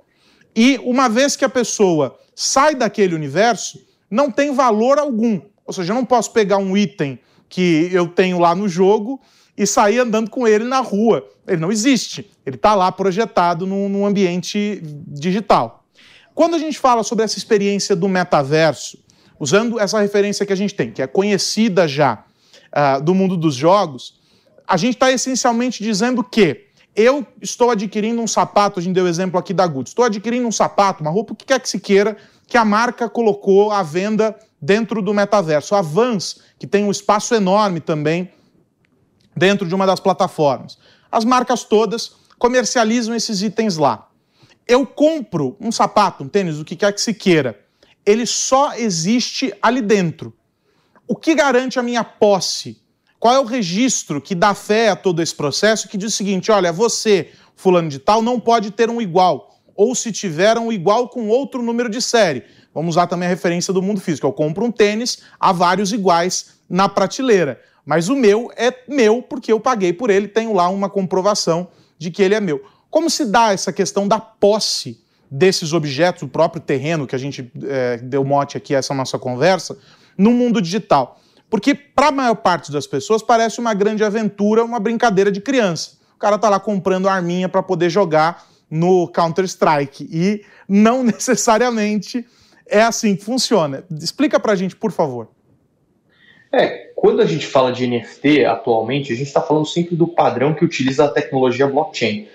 e, 0.56 0.80
uma 0.84 1.08
vez 1.08 1.36
que 1.36 1.46
a 1.46 1.50
pessoa 1.50 2.18
sai 2.36 2.76
daquele 2.76 3.16
universo, 3.16 3.80
não 4.10 4.30
tem 4.30 4.54
valor 4.54 5.00
algum. 5.00 5.42
Ou 5.66 5.74
seja, 5.74 5.94
eu 5.94 5.96
não 5.96 6.06
posso 6.06 6.32
pegar 6.32 6.58
um 6.58 6.76
item 6.76 7.20
que 7.48 7.90
eu 7.92 8.08
tenho 8.08 8.40
lá 8.40 8.54
no 8.54 8.68
jogo 8.68 9.22
e 9.58 9.66
sair 9.66 10.00
andando 10.00 10.30
com 10.30 10.48
ele 10.48 10.64
na 10.64 10.80
rua. 10.80 11.26
Ele 11.48 11.62
não 11.62 11.72
existe. 11.72 12.30
Ele 12.46 12.56
está 12.56 12.74
lá 12.76 12.92
projetado 12.92 13.66
num, 13.66 14.06
ambiente 14.06 14.82
digital. 15.08 15.86
Quando 16.34 16.56
a 16.56 16.60
gente 16.60 16.80
fala 16.80 17.04
sobre 17.04 17.26
essa 17.26 17.38
experiência 17.38 17.96
do 17.96 18.08
metaverso, 18.08 18.98
usando 19.40 19.80
essa 19.80 20.00
referência 20.00 20.46
que 20.46 20.54
a 20.54 20.56
gente 20.56 20.74
tem, 20.74 20.92
que 20.92 21.02
é 21.02 21.08
conhecida 21.08 21.88
já 21.88 22.24
uh, 22.72 23.02
do 23.02 23.14
mundo 23.14 23.36
dos 23.36 23.56
jogos, 23.56 24.20
a 24.68 24.78
gente 24.78 24.94
está 24.94 25.12
essencialmente 25.12 25.84
dizendo 25.84 26.24
que 26.24 26.68
eu 26.96 27.26
estou 27.42 27.72
adquirindo 27.72 28.22
um 28.22 28.28
sapato, 28.28 28.80
a 28.80 28.84
gente 28.84 28.94
deu 28.94 29.06
o 29.06 29.08
exemplo 29.08 29.40
aqui 29.40 29.54
da 29.54 29.66
Gucci, 29.66 29.92
estou 29.92 30.06
adquirindo 30.06 30.48
um 30.48 30.52
sapato, 30.52 31.02
uma 31.02 31.12
roupa, 31.12 31.34
o 31.34 31.36
que 31.36 31.46
quer 31.46 31.60
que 31.60 31.70
se 31.70 31.80
queira, 31.80 32.18
que 32.48 32.58
a 32.58 32.66
marca 32.66 33.10
colocou 33.10 33.72
à 33.72 33.82
venda 33.82 34.38
dentro 34.62 35.02
do 35.02 35.14
metaverso. 35.14 35.74
A 35.74 35.82
Vans, 35.82 36.40
que 36.60 36.68
tem 36.68 36.84
um 36.84 36.92
espaço 36.92 37.34
enorme 37.34 37.80
também 37.80 38.32
dentro 39.36 39.68
de 39.68 39.74
uma 39.74 39.86
das 39.86 40.00
plataformas. 40.00 40.78
As 41.12 41.24
marcas 41.24 41.64
todas 41.64 42.14
comercializam 42.38 43.16
esses 43.16 43.42
itens 43.42 43.78
lá. 43.78 44.10
Eu 44.68 44.86
compro 44.86 45.56
um 45.60 45.72
sapato, 45.72 46.24
um 46.24 46.28
tênis, 46.28 46.60
o 46.60 46.66
que 46.66 46.76
quer 46.76 46.92
que 46.94 47.02
se 47.02 47.14
queira 47.14 47.58
ele 48.06 48.26
só 48.26 48.74
existe 48.74 49.54
ali 49.62 49.82
dentro. 49.82 50.34
O 51.08 51.16
que 51.16 51.36
garante 51.36 51.80
a 51.80 51.84
minha 51.84 52.04
posse? 52.04 52.82
Qual 53.22 53.36
é 53.36 53.40
o 53.40 53.46
registro 53.46 54.20
que 54.20 54.34
dá 54.34 54.56
fé 54.56 54.90
a 54.90 54.96
todo 54.96 55.22
esse 55.22 55.36
processo 55.36 55.88
que 55.88 55.96
diz 55.96 56.12
o 56.12 56.18
seguinte: 56.18 56.52
olha, 56.52 56.74
você, 56.74 57.30
fulano 57.56 57.88
de 57.88 58.00
tal, 58.00 58.20
não 58.20 58.40
pode 58.40 58.72
ter 58.72 58.90
um 58.90 59.00
igual. 59.00 59.60
Ou 59.76 59.94
se 59.94 60.12
tiver 60.12 60.58
um 60.58 60.72
igual 60.72 61.08
com 61.08 61.28
outro 61.28 61.62
número 61.62 61.88
de 61.88 62.02
série. 62.02 62.44
Vamos 62.74 62.96
usar 62.96 63.06
também 63.06 63.28
a 63.28 63.30
referência 63.30 63.72
do 63.72 63.80
mundo 63.80 64.02
físico. 64.02 64.26
Eu 64.26 64.34
compro 64.34 64.66
um 64.66 64.72
tênis, 64.72 65.20
há 65.40 65.52
vários 65.52 65.94
iguais 65.94 66.56
na 66.68 66.90
prateleira. 66.90 67.62
Mas 67.86 68.10
o 68.10 68.16
meu 68.16 68.52
é 68.56 68.74
meu 68.88 69.22
porque 69.22 69.54
eu 69.54 69.60
paguei 69.60 69.94
por 69.94 70.10
ele, 70.10 70.28
tenho 70.28 70.52
lá 70.52 70.68
uma 70.70 70.90
comprovação 70.90 71.68
de 72.00 72.10
que 72.10 72.24
ele 72.24 72.34
é 72.34 72.42
meu. 72.42 72.64
Como 72.90 73.08
se 73.08 73.26
dá 73.26 73.54
essa 73.54 73.72
questão 73.72 74.08
da 74.08 74.20
posse 74.20 75.00
desses 75.30 75.74
objetos, 75.74 76.24
o 76.24 76.28
próprio 76.28 76.60
terreno 76.60 77.06
que 77.06 77.16
a 77.16 77.20
gente 77.20 77.52
é, 77.66 77.98
deu 77.98 78.24
mote 78.24 78.58
aqui 78.58 78.74
essa 78.74 78.96
nossa 78.96 79.20
conversa, 79.20 79.78
no 80.18 80.32
mundo 80.32 80.60
digital. 80.60 81.21
Porque 81.52 81.76
para 81.76 82.08
a 82.08 82.12
maior 82.12 82.36
parte 82.36 82.72
das 82.72 82.88
pessoas 82.88 83.22
parece 83.22 83.60
uma 83.60 83.74
grande 83.74 84.06
aventura, 84.06 84.64
uma 84.64 84.80
brincadeira 84.80 85.30
de 85.30 85.42
criança. 85.42 85.98
O 86.16 86.18
cara 86.18 86.38
tá 86.38 86.48
lá 86.50 86.62
comprando 86.62 87.10
arminha 87.10 87.50
para 87.50 87.62
poder 87.62 87.90
jogar 87.90 88.48
no 88.70 89.06
Counter-Strike 89.10 90.08
e 90.10 90.46
não 90.66 91.04
necessariamente 91.04 92.26
é 92.66 92.82
assim 92.82 93.18
que 93.18 93.26
funciona. 93.26 93.84
Explica 94.02 94.40
para 94.40 94.54
a 94.54 94.56
gente, 94.56 94.78
por 94.78 94.94
favor. 94.94 95.28
É, 96.54 96.90
quando 96.96 97.22
a 97.22 97.26
gente 97.26 97.46
fala 97.46 97.74
de 97.74 97.86
NFT 97.86 98.46
atualmente, 98.46 99.12
a 99.12 99.16
gente 99.16 99.28
está 99.28 99.42
falando 99.42 99.66
sempre 99.66 99.94
do 99.94 100.08
padrão 100.08 100.54
que 100.54 100.64
utiliza 100.64 101.04
a 101.04 101.10
tecnologia 101.10 101.68
blockchain. 101.68 102.30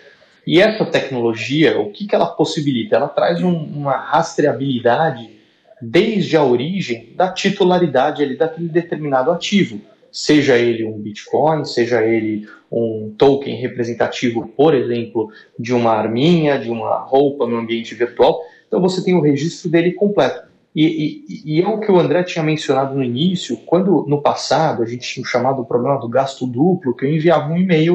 E 0.47 0.61
essa 0.61 0.85
tecnologia, 0.85 1.81
o 1.81 1.91
que, 1.91 2.07
que 2.07 2.15
ela 2.15 2.27
possibilita? 2.27 2.97
Ela 2.97 3.09
traz 3.09 3.43
um, 3.43 3.55
uma 3.55 3.97
rastreabilidade 3.97 5.36
desde 5.81 6.37
a 6.37 6.45
origem 6.45 7.13
da 7.17 7.33
titularidade 7.33 8.23
ali 8.23 8.37
daquele 8.37 8.69
determinado 8.69 9.31
ativo, 9.31 9.81
seja 10.11 10.57
ele 10.57 10.85
um 10.85 10.99
Bitcoin, 10.99 11.65
seja 11.65 12.03
ele 12.03 12.49
um 12.73 13.15
token 13.19 13.55
representativo, 13.57 14.49
por 14.57 14.75
exemplo, 14.75 15.31
de 15.59 15.75
uma 15.75 15.93
arminha, 15.93 16.59
de 16.59 16.71
uma 16.71 16.99
roupa 16.99 17.47
no 17.47 17.57
ambiente 17.57 17.95
virtual. 17.95 18.41
Então 18.67 18.81
você 18.81 19.05
tem 19.05 19.15
o 19.15 19.21
registro 19.21 19.71
dele 19.71 19.93
completo. 19.93 20.47
E, 20.75 20.85
e, 21.29 21.59
e, 21.59 21.63
é 21.63 21.69
o 21.69 21.81
que 21.81 21.91
o 21.91 21.99
André 21.99 22.23
tinha 22.23 22.45
mencionado 22.45 22.95
no 22.95 23.03
início, 23.03 23.57
quando 23.65 24.05
no 24.07 24.21
passado 24.21 24.83
a 24.83 24.87
gente 24.87 25.09
tinha 25.09 25.23
o 25.23 25.27
chamado 25.27 25.65
problema 25.65 25.99
do 25.99 26.09
gasto 26.09 26.47
duplo, 26.47 26.95
que 26.95 27.07
eu 27.07 27.11
enviava 27.11 27.51
um 27.51 27.57
e-mail 27.57 27.95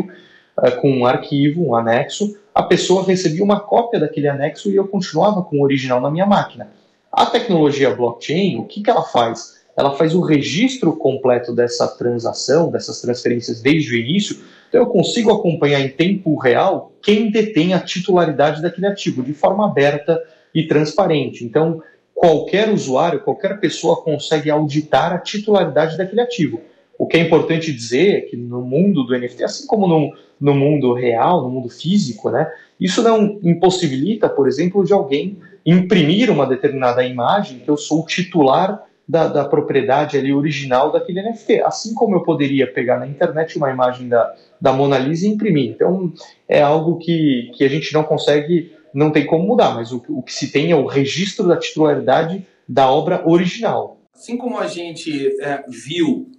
uh, 0.57 0.81
com 0.81 0.91
um 0.91 1.05
arquivo, 1.05 1.63
um 1.63 1.75
anexo, 1.75 2.35
a 2.55 2.63
pessoa 2.63 3.05
recebia 3.05 3.43
uma 3.43 3.59
cópia 3.59 3.99
daquele 3.99 4.27
anexo 4.27 4.71
e 4.71 4.75
eu 4.75 4.87
continuava 4.87 5.43
com 5.43 5.57
o 5.59 5.63
original 5.63 6.01
na 6.01 6.09
minha 6.09 6.25
máquina. 6.25 6.71
A 7.11 7.25
tecnologia 7.25 7.93
blockchain, 7.93 8.57
o 8.57 8.65
que, 8.65 8.81
que 8.81 8.89
ela 8.89 9.03
faz? 9.03 9.61
Ela 9.75 9.95
faz 9.95 10.15
o 10.15 10.21
registro 10.21 10.95
completo 10.95 11.53
dessa 11.53 11.87
transação, 11.87 12.71
dessas 12.71 13.01
transferências 13.01 13.61
desde 13.61 13.93
o 13.93 13.97
início, 13.97 14.37
então 14.69 14.81
eu 14.81 14.87
consigo 14.87 15.31
acompanhar 15.31 15.81
em 15.81 15.89
tempo 15.89 16.37
real 16.37 16.93
quem 17.01 17.29
detém 17.29 17.73
a 17.73 17.79
titularidade 17.79 18.61
daquele 18.61 18.87
ativo, 18.87 19.21
de 19.21 19.33
forma 19.33 19.65
aberta 19.65 20.21
e 20.55 20.65
transparente. 20.65 21.43
Então, 21.43 21.81
qualquer 22.13 22.69
usuário, 22.69 23.21
qualquer 23.21 23.59
pessoa 23.59 24.01
consegue 24.01 24.49
auditar 24.49 25.11
a 25.11 25.17
titularidade 25.17 25.97
daquele 25.97 26.21
ativo. 26.21 26.61
O 26.97 27.07
que 27.07 27.17
é 27.17 27.19
importante 27.19 27.73
dizer 27.73 28.15
é 28.15 28.21
que 28.21 28.37
no 28.37 28.61
mundo 28.61 29.03
do 29.03 29.17
NFT, 29.17 29.43
assim 29.43 29.67
como 29.67 29.87
no, 29.87 30.15
no 30.39 30.53
mundo 30.53 30.93
real, 30.93 31.41
no 31.41 31.49
mundo 31.49 31.67
físico, 31.67 32.29
né, 32.29 32.47
isso 32.79 33.01
não 33.01 33.39
impossibilita, 33.43 34.29
por 34.29 34.47
exemplo, 34.47 34.85
de 34.85 34.93
alguém 34.93 35.37
imprimir 35.65 36.29
uma 36.29 36.45
determinada 36.45 37.03
imagem 37.03 37.59
que 37.59 37.69
eu 37.69 37.77
sou 37.77 38.01
o 38.01 38.05
titular 38.05 38.83
da, 39.07 39.27
da, 39.27 39.45
propriedade 39.45 40.17
ali 40.17 40.33
original 40.33 40.91
daquele 40.91 41.21
NFT. 41.21 41.61
Assim 41.61 41.93
como 41.93 42.15
eu 42.15 42.23
poderia 42.23 42.71
pegar 42.71 42.97
na 42.97 43.07
internet 43.07 43.57
uma 43.57 43.69
imagem 43.69 44.07
da, 44.07 44.33
da 44.59 44.71
Mona 44.71 44.97
Lisa 44.97 45.27
e 45.27 45.29
imprimir. 45.29 45.71
Então, 45.71 46.13
é 46.47 46.61
algo 46.61 46.97
que, 46.97 47.51
que 47.55 47.63
a 47.63 47.67
gente 47.67 47.93
não 47.93 48.03
consegue, 48.03 48.71
não 48.93 49.11
tem 49.11 49.25
como 49.25 49.45
mudar, 49.45 49.75
mas 49.75 49.91
o, 49.91 50.03
o 50.09 50.23
que 50.23 50.33
se 50.33 50.51
tem 50.51 50.71
é 50.71 50.75
o 50.75 50.85
registro 50.85 51.47
da 51.47 51.57
titularidade 51.57 52.45
da 52.67 52.89
obra 52.89 53.21
original. 53.27 53.97
Assim 54.13 54.37
como 54.37 54.57
a 54.57 54.67
gente 54.67 55.27
é, 55.41 55.63
viu 55.67 56.31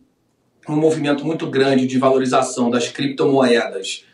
um 0.68 0.76
movimento 0.76 1.26
muito 1.26 1.46
grande 1.48 1.86
de 1.86 1.98
valorização 1.98 2.70
das 2.70 2.88
criptomoedas 2.88 4.06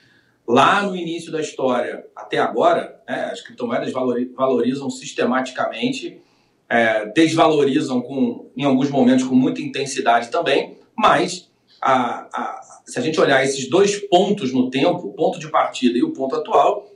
lá 0.49 0.83
no 0.83 0.97
início 0.97 1.31
da 1.31 1.43
história 1.43 2.07
até 2.17 2.39
agora, 2.39 2.99
né, 3.07 3.29
as 3.31 3.43
criptomoedas 3.43 3.93
valorizam 3.93 4.89
sistematicamente, 4.89 6.23
é, 6.67 7.05
desvalorizam 7.07 8.01
com, 8.01 8.51
em 8.57 8.65
alguns 8.65 8.89
momentos 8.89 9.27
com 9.27 9.35
muita 9.35 9.61
intensidade 9.61 10.31
também, 10.31 10.79
mas 10.97 11.51
a, 11.83 12.29
a, 12.33 12.61
se 12.87 12.99
a 12.99 13.03
gente 13.03 13.21
olhar 13.21 13.45
esses 13.45 13.69
dois 13.69 13.97
pontos 14.09 14.53
no 14.53 14.71
tempo, 14.71 15.09
o 15.09 15.13
ponto 15.13 15.39
de 15.39 15.51
partida 15.51 15.99
e 15.99 16.03
o 16.03 16.13
ponto 16.13 16.35
atual, 16.35 16.91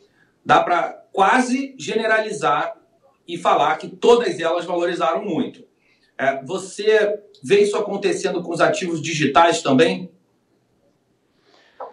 dá 0.44 0.62
para 0.62 1.04
quase 1.12 1.74
generalizar 1.78 2.74
e 3.28 3.36
falar 3.36 3.76
que 3.76 3.88
todas 3.88 4.40
elas 4.40 4.64
valorizaram 4.64 5.24
muito. 5.24 5.62
É, 6.18 6.42
você 6.42 7.18
vê 7.42 7.62
isso 7.62 7.76
acontecendo 7.76 8.42
com 8.42 8.52
os 8.52 8.60
ativos 8.60 9.00
digitais 9.00 9.62
também? 9.62 10.10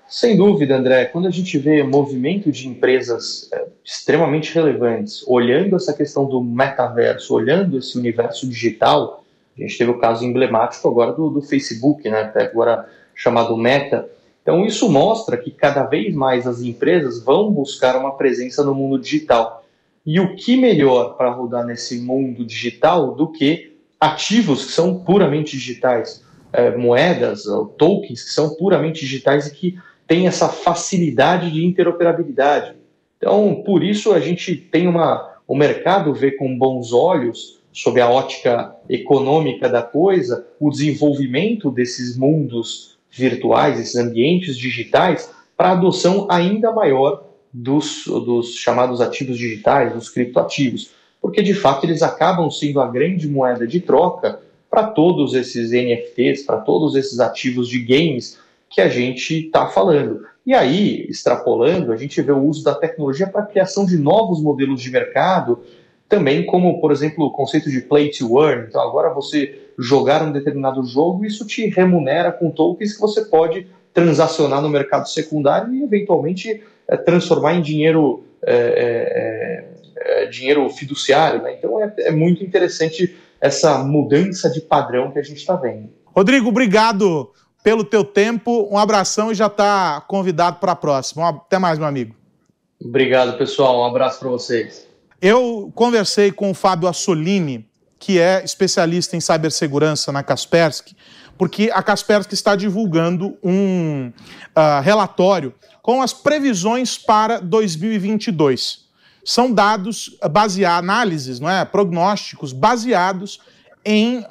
Sem 0.10 0.36
dúvida, 0.36 0.76
André. 0.76 1.06
Quando 1.06 1.28
a 1.28 1.32
gente 1.32 1.56
vê 1.60 1.84
movimento 1.84 2.52
de 2.52 2.68
empresas 2.68 3.48
é, 3.54 3.68
extremamente 3.86 4.52
relevantes, 4.56 5.24
olhando 5.28 5.76
essa 5.76 5.94
questão 5.94 6.26
do 6.26 6.42
metaverso, 6.42 7.36
olhando 7.36 7.78
esse 7.78 7.96
universo 7.96 8.50
digital, 8.50 9.24
a 9.56 9.62
gente 9.62 9.78
teve 9.78 9.92
o 9.92 10.00
caso 10.00 10.26
emblemático 10.26 10.88
agora 10.88 11.14
do, 11.14 11.30
do 11.30 11.44
Facebook, 11.44 12.10
né, 12.10 12.34
agora 12.36 12.90
chamado 13.14 13.56
Meta. 13.56 14.10
Então, 14.42 14.66
isso 14.66 14.90
mostra 14.90 15.38
que 15.38 15.52
cada 15.52 15.84
vez 15.84 16.12
mais 16.16 16.48
as 16.48 16.62
empresas 16.62 17.24
vão 17.24 17.52
buscar 17.52 17.96
uma 17.96 18.18
presença 18.18 18.64
no 18.64 18.74
mundo 18.74 18.98
digital. 18.98 19.64
E 20.04 20.20
o 20.20 20.36
que 20.36 20.58
melhor 20.58 21.18
para 21.18 21.30
rodar 21.30 21.64
nesse 21.64 22.02
mundo 22.02 22.44
digital 22.44 23.14
do 23.14 23.32
que 23.32 23.78
ativos 24.02 24.66
que 24.66 24.72
são 24.72 25.04
puramente 25.04 25.52
digitais, 25.52 26.26
é, 26.52 26.76
moedas, 26.76 27.44
tokens 27.78 28.24
que 28.24 28.32
são 28.32 28.56
puramente 28.56 29.02
digitais 29.02 29.46
e 29.46 29.54
que 29.54 29.78
têm 30.10 30.28
essa 30.28 30.50
facilidade 30.50 31.50
de 31.52 31.66
interoperabilidade. 31.66 32.76
Então, 33.18 33.64
por 33.66 33.82
isso 33.82 34.12
a 34.12 34.20
gente 34.20 34.56
tem 34.56 34.88
uma, 34.88 35.36
o 35.48 35.56
mercado 35.56 36.14
vê 36.14 36.32
com 36.32 36.58
bons 36.58 36.92
olhos, 36.92 37.60
sob 37.72 38.02
a 38.02 38.10
ótica 38.10 38.76
econômica 38.90 39.70
da 39.70 39.82
coisa, 39.82 40.46
o 40.60 40.70
desenvolvimento 40.70 41.72
desses 41.72 42.18
mundos 42.18 42.98
virtuais, 43.10 43.80
esses 43.80 43.96
ambientes 43.96 44.58
digitais, 44.58 45.32
para 45.56 45.72
adoção 45.72 46.28
ainda 46.30 46.74
maior 46.74 47.24
dos, 47.54 48.04
dos 48.06 48.56
chamados 48.56 49.00
ativos 49.00 49.38
digitais, 49.38 49.94
dos 49.94 50.10
criptoativos 50.10 50.92
porque 51.22 51.42
de 51.42 51.54
fato 51.54 51.86
eles 51.86 52.02
acabam 52.02 52.50
sendo 52.50 52.80
a 52.80 52.88
grande 52.88 53.28
moeda 53.28 53.68
de 53.68 53.80
troca 53.80 54.40
para 54.70 54.84
todos 54.84 55.34
esses 55.34 55.72
NFTs, 55.72 56.44
para 56.44 56.58
todos 56.58 56.96
esses 56.96 57.20
ativos 57.20 57.68
de 57.68 57.80
games 57.80 58.38
que 58.70 58.80
a 58.80 58.88
gente 58.88 59.48
está 59.48 59.68
falando. 59.68 60.22
E 60.46 60.54
aí, 60.54 61.06
extrapolando, 61.10 61.92
a 61.92 61.98
gente 61.98 62.22
vê 62.22 62.32
o 62.32 62.44
uso 62.44 62.64
da 62.64 62.76
tecnologia 62.76 63.28
para 63.28 63.42
a 63.42 63.46
criação 63.46 63.86
de 63.86 63.98
novos 63.98 64.42
modelos 64.42 64.82
de 64.82 64.92
mercado, 64.92 65.64
também 66.08 66.46
como, 66.46 66.80
por 66.80 66.92
exemplo, 66.92 67.26
o 67.26 67.32
conceito 67.32 67.70
de 67.70 67.82
play 67.82 68.10
to 68.10 68.42
earn. 68.42 68.66
Então, 68.68 68.82
agora 68.82 69.14
você 69.14 69.60
jogar 69.78 70.24
um 70.24 70.32
determinado 70.32 70.84
jogo, 70.84 71.26
isso 71.26 71.46
te 71.46 71.68
remunera 71.68 72.32
com 72.32 72.52
tokens 72.52 72.94
que 72.94 73.02
você 73.02 73.26
pode 73.26 73.68
transacionar 73.94 74.62
no 74.62 74.70
mercado 74.70 75.08
secundário 75.08 75.74
e 75.74 75.84
eventualmente 75.84 76.64
é, 76.88 76.98
transformar 76.98 77.56
em 77.56 77.62
dinheiro, 77.62 78.24
é, 78.42 79.66
é, 79.96 80.26
dinheiro 80.28 80.70
fiduciário. 80.70 81.42
Né? 81.42 81.56
Então 81.58 81.82
é, 81.82 82.12
muito 82.12 82.44
interessante 82.44 83.16
essa 83.42 83.80
mudança 83.84 84.50
de 84.50 84.62
padrão 84.62 85.12
que 85.12 85.20
a 85.20 85.24
gente 85.24 85.38
está 85.38 85.56
vendo. 85.56 85.90
Rodrigo, 86.06 86.50
obrigado 86.50 87.32
pelo 87.64 87.84
teu 87.84 88.04
tempo. 88.04 88.68
Um 88.72 88.78
abração 88.78 89.32
e 89.32 89.36
já 89.36 89.48
está 89.48 90.02
convidado 90.02 90.58
para 90.58 90.74
a 90.74 90.76
próxima. 90.76 91.30
Até 91.30 91.58
mais, 91.58 91.78
meu 91.78 91.88
amigo. 91.88 92.16
Obrigado, 92.84 93.38
pessoal. 93.38 93.82
Um 93.82 93.86
abraço 93.86 94.20
para 94.20 94.30
vocês. 94.30 94.88
Eu 95.22 95.72
conversei 95.76 96.32
com 96.32 96.52
o 96.52 96.54
Fábio 96.54 96.88
Assolini, 96.88 97.68
que 98.00 98.20
é 98.20 98.42
especialista 98.44 99.18
em 99.18 99.20
cibersegurança 99.20 100.12
na 100.12 100.24
Kaspersky, 100.24 100.96
porque 101.38 101.70
a 101.74 101.84
Kaspersky 101.84 102.34
está 102.34 102.56
divulgando 102.56 103.38
um 103.44 104.12
uh, 104.56 104.82
relatório 104.82 105.54
com 105.82 106.02
as 106.02 106.14
previsões 106.14 106.98
para 106.98 107.40
2022. 107.40 108.88
São 109.26 109.52
dados 109.52 110.18
baseados, 110.32 110.90
análises, 110.90 111.40
não 111.40 111.50
é? 111.50 111.66
prognósticos 111.66 112.54
baseados 112.54 113.42
em 113.84 114.20
uh, 114.20 114.26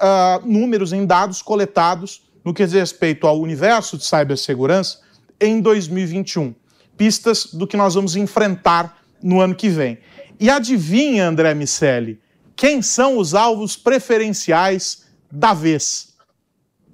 números, 0.45 0.93
em 0.93 1.05
dados 1.05 1.43
coletados 1.43 2.23
no 2.45 2.55
que 2.55 2.65
diz 2.65 2.73
respeito 2.73 3.27
ao 3.27 3.41
universo 3.41 3.97
de 3.97 4.05
cibersegurança 4.05 5.01
em 5.41 5.61
2021. 5.61 6.55
Pistas 6.97 7.47
do 7.47 7.67
que 7.67 7.77
nós 7.77 7.95
vamos 7.95 8.17
enfrentar 8.17 8.99
no 9.23 9.41
ano 9.41 9.55
que 9.55 9.69
vem. 9.69 9.99
E 10.41 10.49
adivinha, 10.49 11.29
André 11.29 11.55
Miceli, 11.55 12.21
quem 12.57 12.83
são 12.83 13.19
os 13.19 13.35
alvos 13.35 13.77
preferenciais 13.77 15.07
da 15.31 15.55
vez? 15.55 16.17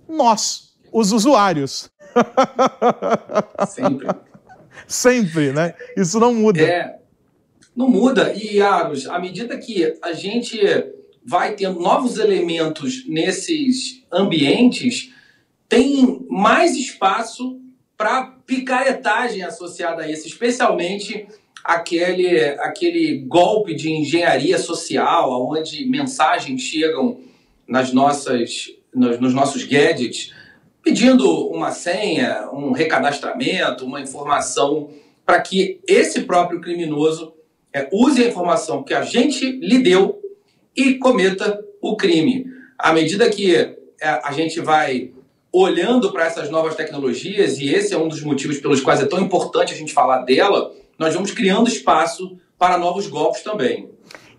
Nós, 0.09 0.75
os 0.93 1.13
usuários. 1.13 1.91
Sempre. 3.69 4.09
Sempre, 4.87 5.53
né? 5.53 5.75
Isso 5.97 6.21
não 6.21 6.35
muda. 6.35 6.63
É, 6.63 6.99
não 7.75 7.89
muda. 7.89 8.33
E, 8.35 8.61
Aros, 8.61 9.07
à 9.07 9.19
medida 9.19 9.59
que 9.59 9.97
a 10.03 10.13
gente 10.13 10.59
vai 11.25 11.55
tendo 11.55 11.81
novos 11.81 12.19
elementos 12.19 13.09
nesses 13.09 14.05
ambientes, 14.13 15.13
tem 15.75 16.25
mais 16.31 16.77
espaço 16.77 17.61
para 17.97 18.27
picaretagem 18.47 19.43
associada 19.43 20.05
a 20.05 20.09
isso, 20.09 20.29
especialmente 20.29 21.27
aquele, 21.65 22.39
aquele 22.61 23.19
golpe 23.27 23.75
de 23.75 23.91
engenharia 23.91 24.57
social, 24.57 25.51
onde 25.51 25.85
mensagens 25.87 26.63
chegam 26.63 27.19
nas 27.67 27.93
nossas, 27.93 28.67
nos, 28.95 29.19
nos 29.19 29.35
nossos 29.35 29.65
gadgets 29.65 30.33
pedindo 30.81 31.49
uma 31.49 31.73
senha, 31.73 32.49
um 32.53 32.71
recadastramento, 32.71 33.85
uma 33.85 34.01
informação 34.01 34.91
para 35.27 35.41
que 35.41 35.81
esse 35.89 36.21
próprio 36.21 36.61
criminoso 36.61 37.35
é, 37.73 37.89
use 37.93 38.23
a 38.23 38.29
informação 38.29 38.85
que 38.85 38.95
a 38.95 39.03
gente 39.03 39.45
lhe 39.51 39.79
deu 39.79 40.23
e 40.77 40.95
cometa 40.95 41.65
o 41.81 41.97
crime. 41.97 42.47
À 42.79 42.93
medida 42.93 43.29
que 43.29 43.57
é, 43.57 43.77
a 44.01 44.31
gente 44.31 44.61
vai 44.61 45.11
olhando 45.55 46.11
para 46.11 46.27
essas 46.27 46.51
novas 46.51 46.75
tecnologias, 46.75 47.59
e 47.59 47.73
esse 47.73 47.95
é 47.95 47.99
um 47.99 48.09
dos 48.09 48.21
motivos 48.23 48.59
pelos 48.59 48.81
quais 48.81 49.01
é 49.01 49.07
tão 49.07 49.21
importante 49.21 49.73
a 49.73 49.77
gente 49.77 49.93
falar 49.93 50.23
dela, 50.23 50.73
nós 50.99 51.15
vamos 51.15 51.31
criando 51.31 51.69
espaço 51.69 52.37
para 52.59 52.77
novos 52.77 53.07
golpes 53.07 53.43
também. 53.45 53.89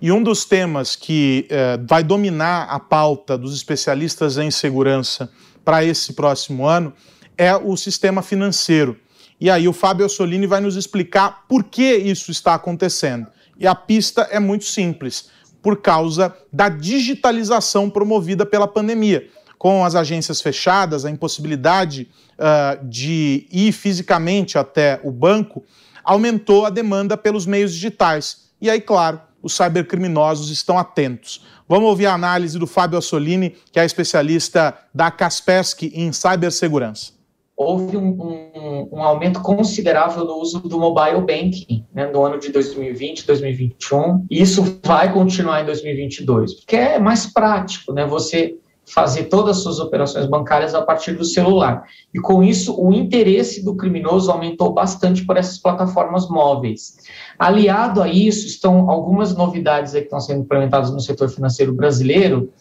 E 0.01 0.11
um 0.11 0.21
dos 0.21 0.43
temas 0.43 0.93
que 0.93 1.47
eh, 1.49 1.79
vai 1.87 2.03
dominar 2.03 2.63
a 2.63 2.79
pauta 2.81 3.37
dos 3.37 3.55
especialistas 3.55 4.37
em 4.37 4.51
segurança 4.51 5.31
para 5.63 5.85
esse 5.85 6.11
próximo 6.11 6.67
ano 6.67 6.93
é 7.37 7.55
o 7.55 7.77
sistema 7.77 8.21
financeiro. 8.21 8.97
E 9.39 9.49
aí 9.49 9.69
o 9.69 9.73
Fábio 9.73 10.09
Solini 10.09 10.45
vai 10.45 10.59
nos 10.59 10.75
explicar 10.75 11.45
por 11.47 11.63
que 11.63 11.95
isso 11.95 12.29
está 12.29 12.55
acontecendo. 12.55 13.27
E 13.57 13.65
a 13.65 13.73
pista 13.73 14.23
é 14.31 14.39
muito 14.39 14.65
simples, 14.65 15.29
por 15.61 15.81
causa 15.81 16.35
da 16.51 16.67
digitalização 16.67 17.89
promovida 17.89 18.45
pela 18.45 18.67
pandemia. 18.67 19.29
Com 19.57 19.85
as 19.85 19.95
agências 19.95 20.41
fechadas, 20.41 21.05
a 21.05 21.09
impossibilidade 21.09 22.09
uh, 22.33 22.85
de 22.85 23.47
ir 23.51 23.71
fisicamente 23.71 24.57
até 24.57 24.99
o 25.03 25.11
banco, 25.11 25.63
aumentou 26.03 26.65
a 26.65 26.69
demanda 26.69 27.17
pelos 27.17 27.45
meios 27.45 27.73
digitais. 27.73 28.45
E 28.61 28.69
aí, 28.69 28.79
claro, 28.79 29.19
os 29.41 29.55
cybercriminosos 29.55 30.49
estão 30.49 30.77
atentos. 30.77 31.43
Vamos 31.67 31.89
ouvir 31.89 32.05
a 32.05 32.13
análise 32.13 32.59
do 32.59 32.67
Fábio 32.67 32.97
Assolini, 32.97 33.55
que 33.71 33.79
é 33.79 33.85
especialista 33.85 34.77
da 34.93 35.09
Kaspersky 35.09 35.91
em 35.95 36.11
cibersegurança. 36.11 37.13
Houve 37.57 37.95
um, 37.95 38.09
um, 38.21 38.89
um, 38.91 39.01
aumento 39.01 39.41
considerável 39.41 40.25
no 40.25 40.35
uso 40.41 40.59
do 40.59 40.77
mobile 40.77 41.21
banking 41.21 41.85
né, 41.93 42.05
no 42.07 42.23
ano 42.23 42.37
de 42.37 42.51
2020, 42.51 43.25
2021, 43.25 44.25
e 44.29 44.41
isso 44.41 44.79
vai 44.83 45.13
continuar 45.13 45.61
em 45.61 45.65
2022, 45.65 46.55
porque 46.55 46.75
é 46.75 46.99
mais 46.99 47.25
prático, 47.25 47.93
né? 47.93 48.05
Você 48.05 48.57
fazer 48.85 49.25
todas 49.25 49.57
as 49.57 49.63
suas 49.63 49.79
operações 49.79 50.25
bancárias 50.25 50.75
a 50.75 50.81
partir 50.81 51.13
do 51.13 51.25
celular. 51.25 51.83
E 52.13 52.19
com 52.19 52.43
isso, 52.43 52.79
o 52.79 52.93
interesse 52.93 53.63
do 53.63 53.75
criminoso 53.75 54.31
aumentou 54.31 54.73
bastante 54.73 55.25
por 55.25 55.37
essas 55.37 55.57
plataformas 55.57 56.29
móveis. 56.29 56.97
Aliado 57.37 58.01
a 58.01 58.07
isso, 58.07 58.45
estão 58.45 58.89
algumas 58.89 59.35
novidades 59.35 59.93
que 59.93 59.99
estão 59.99 60.19
sendo 60.19 60.41
implementadas 60.41 60.91
no 60.91 60.99
setor 60.99 61.29
financeiro 61.29 61.73
brasileiro, 61.73 62.53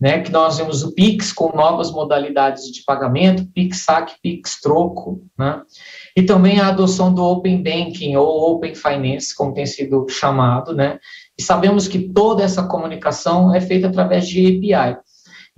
né, 0.00 0.20
que 0.20 0.32
nós 0.32 0.56
vemos 0.56 0.82
o 0.82 0.92
Pix 0.92 1.30
com 1.30 1.54
novas 1.54 1.90
modalidades 1.90 2.72
de 2.72 2.82
pagamento, 2.84 3.46
Pix 3.52 3.82
Saque, 3.84 4.14
Pix 4.22 4.58
Troco, 4.58 5.22
né, 5.38 5.60
e 6.16 6.22
também 6.22 6.58
a 6.58 6.68
adoção 6.68 7.12
do 7.12 7.22
Open 7.22 7.62
Banking 7.62 8.16
ou 8.16 8.54
Open 8.54 8.74
Finance, 8.74 9.36
como 9.36 9.52
tem 9.52 9.66
sido 9.66 10.06
chamado, 10.08 10.74
né, 10.74 10.98
e 11.38 11.42
sabemos 11.42 11.86
que 11.86 11.98
toda 11.98 12.42
essa 12.42 12.62
comunicação 12.62 13.54
é 13.54 13.60
feita 13.60 13.88
através 13.88 14.26
de 14.26 14.46
API 14.46 14.96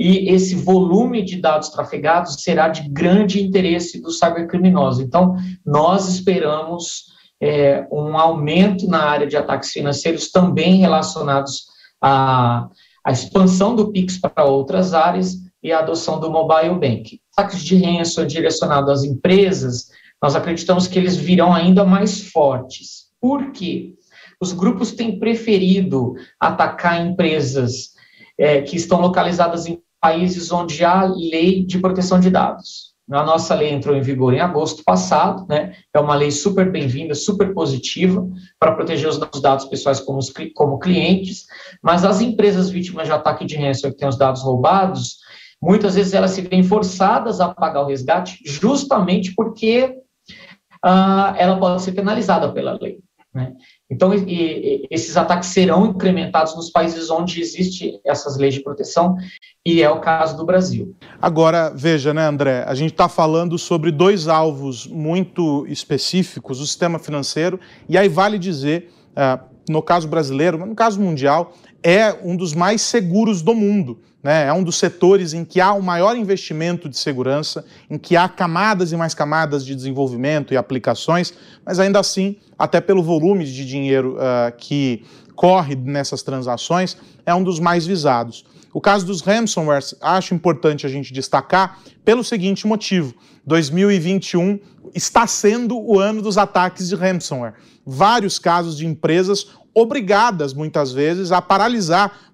e 0.02 0.30
esse 0.30 0.56
volume 0.56 1.22
de 1.22 1.40
dados 1.40 1.68
trafegados 1.68 2.42
será 2.42 2.68
de 2.68 2.88
grande 2.88 3.40
interesse 3.40 4.02
dos 4.02 4.18
cybercriminosos. 4.18 5.00
Então, 5.00 5.36
nós 5.64 6.08
esperamos 6.08 7.04
é, 7.40 7.86
um 7.92 8.18
aumento 8.18 8.88
na 8.88 9.04
área 9.04 9.28
de 9.28 9.36
ataques 9.36 9.70
financeiros 9.70 10.28
também 10.32 10.78
relacionados 10.78 11.66
à, 12.00 12.68
à 13.04 13.12
expansão 13.12 13.76
do 13.76 13.92
PIX 13.92 14.18
para 14.18 14.44
outras 14.44 14.92
áreas 14.92 15.36
e 15.62 15.70
a 15.70 15.78
adoção 15.78 16.18
do 16.18 16.32
mobile 16.32 16.74
banking. 16.74 17.20
Ataques 17.38 17.62
de 17.62 17.76
ransom 17.76 18.26
direcionados 18.26 18.90
às 18.90 19.04
empresas, 19.04 19.86
nós 20.20 20.34
acreditamos 20.34 20.88
que 20.88 20.98
eles 20.98 21.14
virão 21.14 21.54
ainda 21.54 21.84
mais 21.84 22.28
fortes. 22.28 23.04
Por 23.20 23.52
quê? 23.52 23.94
Os 24.40 24.52
grupos 24.52 24.90
têm 24.90 25.20
preferido 25.20 26.14
atacar 26.40 27.06
empresas 27.06 27.92
é, 28.36 28.62
que 28.62 28.74
estão 28.74 29.00
localizadas 29.00 29.66
em 29.66 29.80
países 30.02 30.50
onde 30.50 30.84
há 30.84 31.04
lei 31.04 31.64
de 31.64 31.78
proteção 31.78 32.18
de 32.18 32.28
dados. 32.28 32.92
A 33.10 33.24
nossa 33.24 33.54
lei 33.54 33.70
entrou 33.70 33.94
em 33.94 34.00
vigor 34.00 34.32
em 34.32 34.40
agosto 34.40 34.82
passado, 34.84 35.46
né? 35.48 35.74
É 35.92 36.00
uma 36.00 36.14
lei 36.14 36.30
super 36.30 36.70
bem-vinda, 36.70 37.14
super 37.14 37.52
positiva 37.52 38.26
para 38.58 38.72
proteger 38.72 39.08
os 39.08 39.18
nossos 39.18 39.40
dados 39.40 39.64
pessoais 39.66 40.00
como, 40.00 40.18
os, 40.18 40.32
como 40.54 40.78
clientes, 40.78 41.46
mas 41.82 42.04
as 42.04 42.20
empresas 42.20 42.70
vítimas 42.70 43.06
de 43.06 43.12
ataque 43.12 43.44
de 43.44 43.56
ransomware 43.56 43.92
que 43.92 43.98
têm 43.98 44.08
os 44.08 44.16
dados 44.18 44.42
roubados, 44.42 45.18
muitas 45.60 45.94
vezes 45.94 46.14
elas 46.14 46.30
se 46.30 46.42
veem 46.42 46.62
forçadas 46.62 47.40
a 47.40 47.52
pagar 47.52 47.82
o 47.82 47.86
resgate 47.86 48.38
justamente 48.44 49.34
porque 49.34 49.94
uh, 50.84 51.36
ela 51.36 51.58
pode 51.58 51.82
ser 51.82 51.92
penalizada 51.92 52.52
pela 52.52 52.78
lei. 52.80 52.98
Né? 53.34 53.52
Então, 53.92 54.14
e, 54.14 54.24
e, 54.26 54.86
esses 54.90 55.18
ataques 55.18 55.50
serão 55.50 55.86
incrementados 55.86 56.56
nos 56.56 56.70
países 56.70 57.10
onde 57.10 57.42
existem 57.42 58.00
essas 58.06 58.38
leis 58.38 58.54
de 58.54 58.62
proteção, 58.62 59.16
e 59.66 59.82
é 59.82 59.90
o 59.90 60.00
caso 60.00 60.34
do 60.34 60.46
Brasil. 60.46 60.96
Agora, 61.20 61.70
veja, 61.74 62.14
né, 62.14 62.26
André, 62.26 62.64
a 62.66 62.74
gente 62.74 62.92
está 62.92 63.06
falando 63.06 63.58
sobre 63.58 63.92
dois 63.92 64.28
alvos 64.28 64.86
muito 64.86 65.66
específicos, 65.68 66.58
o 66.58 66.66
sistema 66.66 66.98
financeiro, 66.98 67.60
e 67.86 67.98
aí 67.98 68.08
vale 68.08 68.38
dizer, 68.38 68.88
uh, 69.10 69.44
no 69.68 69.82
caso 69.82 70.08
brasileiro, 70.08 70.58
mas 70.58 70.68
no 70.70 70.74
caso 70.74 70.98
mundial, 70.98 71.52
é 71.82 72.16
um 72.24 72.34
dos 72.34 72.54
mais 72.54 72.80
seguros 72.80 73.42
do 73.42 73.54
mundo. 73.54 74.00
Né? 74.22 74.46
É 74.46 74.52
um 74.52 74.62
dos 74.62 74.76
setores 74.76 75.34
em 75.34 75.44
que 75.44 75.60
há 75.60 75.72
o 75.72 75.82
maior 75.82 76.16
investimento 76.16 76.88
de 76.88 76.96
segurança, 76.96 77.64
em 77.90 77.98
que 77.98 78.16
há 78.16 78.28
camadas 78.28 78.92
e 78.92 78.96
mais 78.96 79.14
camadas 79.14 79.64
de 79.64 79.74
desenvolvimento 79.74 80.54
e 80.54 80.56
aplicações, 80.56 81.34
mas 81.64 81.80
ainda 81.80 81.98
assim, 81.98 82.36
até 82.58 82.80
pelo 82.80 83.02
volume 83.02 83.44
de 83.44 83.66
dinheiro 83.66 84.16
uh, 84.16 84.56
que 84.56 85.04
corre 85.34 85.74
nessas 85.74 86.22
transações, 86.22 86.96
é 87.26 87.34
um 87.34 87.42
dos 87.42 87.58
mais 87.58 87.84
visados. 87.84 88.44
O 88.72 88.80
caso 88.80 89.04
dos 89.04 89.20
ransomwares, 89.20 89.94
acho 90.00 90.34
importante 90.34 90.86
a 90.86 90.88
gente 90.88 91.12
destacar 91.12 91.80
pelo 92.04 92.24
seguinte 92.24 92.66
motivo: 92.66 93.14
2021 93.44 94.58
está 94.94 95.26
sendo 95.26 95.78
o 95.78 95.98
ano 95.98 96.22
dos 96.22 96.38
ataques 96.38 96.88
de 96.88 96.94
ransomware. 96.94 97.54
Vários 97.84 98.38
casos 98.38 98.76
de 98.76 98.86
empresas 98.86 99.48
obrigadas, 99.74 100.54
muitas 100.54 100.92
vezes, 100.92 101.32
a 101.32 101.42
paralisar 101.42 102.31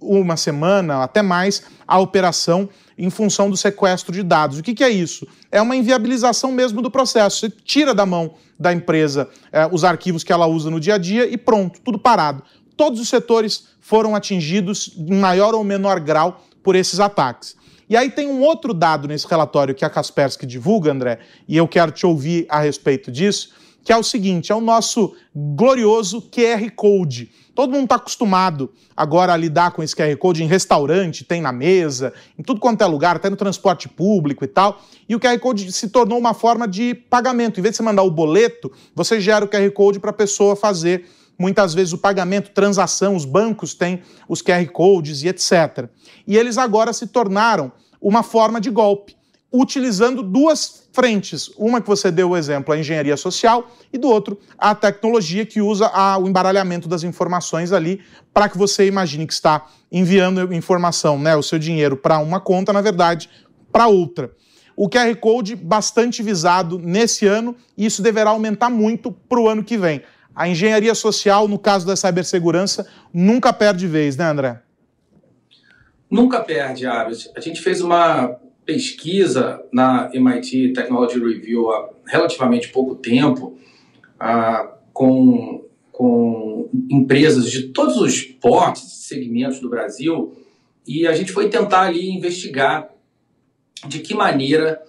uma 0.00 0.36
semana, 0.36 1.02
até 1.02 1.22
mais, 1.22 1.62
a 1.86 1.98
operação 1.98 2.68
em 2.96 3.10
função 3.10 3.50
do 3.50 3.56
sequestro 3.56 4.12
de 4.12 4.22
dados. 4.22 4.58
O 4.58 4.62
que, 4.62 4.74
que 4.74 4.84
é 4.84 4.90
isso? 4.90 5.26
É 5.50 5.60
uma 5.60 5.74
inviabilização 5.74 6.52
mesmo 6.52 6.80
do 6.82 6.90
processo. 6.90 7.40
Você 7.40 7.50
tira 7.50 7.94
da 7.94 8.06
mão 8.06 8.34
da 8.58 8.72
empresa 8.72 9.28
eh, 9.50 9.68
os 9.72 9.82
arquivos 9.82 10.22
que 10.22 10.32
ela 10.32 10.46
usa 10.46 10.70
no 10.70 10.78
dia 10.78 10.94
a 10.94 10.98
dia 10.98 11.26
e 11.26 11.36
pronto, 11.36 11.80
tudo 11.80 11.98
parado. 11.98 12.42
Todos 12.76 13.00
os 13.00 13.08
setores 13.08 13.68
foram 13.80 14.14
atingidos 14.14 14.94
em 14.96 15.14
maior 15.14 15.54
ou 15.54 15.64
menor 15.64 16.00
grau 16.00 16.44
por 16.62 16.76
esses 16.76 17.00
ataques. 17.00 17.56
E 17.88 17.96
aí 17.96 18.10
tem 18.10 18.26
um 18.26 18.40
outro 18.40 18.72
dado 18.72 19.06
nesse 19.06 19.26
relatório 19.26 19.74
que 19.74 19.84
a 19.84 19.90
Kaspersky 19.90 20.46
divulga, 20.46 20.92
André, 20.92 21.18
e 21.46 21.56
eu 21.56 21.68
quero 21.68 21.92
te 21.92 22.06
ouvir 22.06 22.46
a 22.48 22.60
respeito 22.60 23.10
disso, 23.10 23.50
que 23.84 23.92
é 23.92 23.96
o 23.96 24.02
seguinte: 24.02 24.52
é 24.52 24.54
o 24.54 24.60
nosso 24.60 25.14
glorioso 25.34 26.22
QR 26.22 26.70
Code. 26.74 27.30
Todo 27.54 27.72
mundo 27.72 27.84
está 27.84 27.96
acostumado 27.96 28.72
agora 28.96 29.32
a 29.32 29.36
lidar 29.36 29.72
com 29.72 29.82
esse 29.82 29.94
QR 29.94 30.16
Code 30.16 30.42
em 30.42 30.46
restaurante, 30.46 31.24
tem 31.24 31.42
na 31.42 31.52
mesa, 31.52 32.12
em 32.38 32.42
tudo 32.42 32.60
quanto 32.60 32.82
é 32.82 32.86
lugar, 32.86 33.16
até 33.16 33.28
no 33.28 33.36
transporte 33.36 33.88
público 33.88 34.44
e 34.44 34.48
tal. 34.48 34.80
E 35.06 35.14
o 35.14 35.20
QR 35.20 35.38
Code 35.38 35.70
se 35.70 35.88
tornou 35.88 36.18
uma 36.18 36.32
forma 36.32 36.66
de 36.66 36.94
pagamento. 36.94 37.60
Em 37.60 37.62
vez 37.62 37.72
de 37.72 37.76
você 37.76 37.82
mandar 37.82 38.02
o 38.02 38.10
boleto, 38.10 38.72
você 38.94 39.20
gera 39.20 39.44
o 39.44 39.48
QR 39.48 39.70
Code 39.72 40.00
para 40.00 40.10
a 40.10 40.14
pessoa 40.14 40.56
fazer 40.56 41.06
muitas 41.38 41.74
vezes 41.74 41.92
o 41.92 41.98
pagamento, 41.98 42.50
transação, 42.50 43.16
os 43.16 43.24
bancos 43.24 43.74
têm 43.74 44.02
os 44.28 44.40
QR 44.40 44.66
Codes 44.72 45.22
e 45.22 45.28
etc. 45.28 45.88
E 46.26 46.36
eles 46.36 46.56
agora 46.56 46.92
se 46.92 47.06
tornaram 47.06 47.72
uma 48.00 48.22
forma 48.22 48.60
de 48.60 48.70
golpe 48.70 49.16
utilizando 49.52 50.22
duas 50.22 50.88
frentes. 50.92 51.50
Uma 51.56 51.80
que 51.80 51.86
você 51.86 52.10
deu 52.10 52.30
o 52.30 52.36
exemplo, 52.36 52.72
a 52.72 52.78
engenharia 52.78 53.16
social, 53.16 53.70
e 53.92 53.98
do 53.98 54.08
outro, 54.08 54.38
a 54.56 54.74
tecnologia 54.74 55.44
que 55.44 55.60
usa 55.60 55.86
a, 55.88 56.16
o 56.18 56.26
embaralhamento 56.26 56.88
das 56.88 57.02
informações 57.02 57.72
ali 57.72 58.00
para 58.32 58.48
que 58.48 58.56
você 58.56 58.86
imagine 58.86 59.26
que 59.26 59.32
está 59.32 59.66
enviando 59.90 60.52
informação, 60.54 61.18
né, 61.18 61.36
o 61.36 61.42
seu 61.42 61.58
dinheiro 61.58 61.96
para 61.96 62.18
uma 62.18 62.40
conta, 62.40 62.72
na 62.72 62.80
verdade, 62.80 63.28
para 63.70 63.86
outra. 63.86 64.32
O 64.74 64.88
QR 64.88 65.14
Code 65.16 65.54
bastante 65.54 66.22
visado 66.22 66.78
nesse 66.78 67.26
ano 67.26 67.54
e 67.76 67.84
isso 67.84 68.02
deverá 68.02 68.30
aumentar 68.30 68.70
muito 68.70 69.12
para 69.12 69.38
o 69.38 69.48
ano 69.48 69.62
que 69.62 69.76
vem. 69.76 70.02
A 70.34 70.48
engenharia 70.48 70.94
social, 70.94 71.46
no 71.46 71.58
caso 71.58 71.86
da 71.86 71.94
cibersegurança, 71.94 72.86
nunca 73.12 73.52
perde 73.52 73.86
vez, 73.86 74.16
né, 74.16 74.24
André? 74.24 74.62
Nunca 76.10 76.40
perde, 76.40 76.86
Aros. 76.86 77.30
A 77.36 77.40
gente 77.40 77.60
fez 77.60 77.82
uma 77.82 78.38
pesquisa 78.64 79.62
na 79.72 80.10
MIT 80.12 80.72
Technology 80.72 81.18
Review 81.18 81.70
há 81.70 81.90
relativamente 82.06 82.68
pouco 82.68 82.94
tempo, 82.94 83.58
ah, 84.18 84.76
com, 84.92 85.64
com 85.90 86.70
empresas 86.90 87.50
de 87.50 87.68
todos 87.68 87.96
os 87.96 88.22
portes, 88.22 89.06
segmentos 89.06 89.60
do 89.60 89.68
Brasil, 89.68 90.36
e 90.86 91.06
a 91.06 91.12
gente 91.12 91.32
foi 91.32 91.48
tentar 91.48 91.82
ali 91.82 92.10
investigar 92.10 92.88
de 93.86 93.98
que 94.00 94.14
maneira 94.14 94.82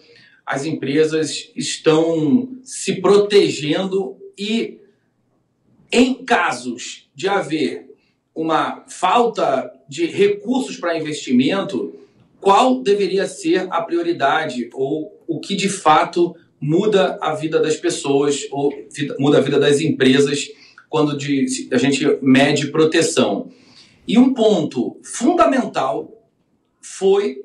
as 0.45 0.65
empresas 0.65 1.51
estão 1.55 2.57
se 2.63 3.01
protegendo 3.01 4.17
e, 4.37 4.79
em 5.91 6.23
casos 6.25 7.09
de 7.15 7.27
haver 7.27 7.89
uma 8.35 8.83
falta 8.87 9.71
de 9.87 10.05
recursos 10.07 10.77
para 10.77 10.97
investimento, 10.97 12.02
qual 12.43 12.83
deveria 12.83 13.25
ser 13.25 13.67
a 13.71 13.81
prioridade 13.81 14.69
ou 14.73 15.23
o 15.25 15.39
que 15.39 15.55
de 15.55 15.69
fato 15.69 16.35
muda 16.59 17.17
a 17.21 17.33
vida 17.33 17.57
das 17.57 17.77
pessoas 17.77 18.45
ou 18.51 18.69
muda 19.17 19.37
a 19.37 19.41
vida 19.41 19.57
das 19.57 19.79
empresas 19.79 20.49
quando 20.89 21.17
de, 21.17 21.69
a 21.71 21.77
gente 21.77 22.05
mede 22.21 22.67
proteção. 22.67 23.49
E 24.05 24.17
um 24.17 24.33
ponto 24.33 24.99
fundamental 25.01 26.29
foi 26.81 27.37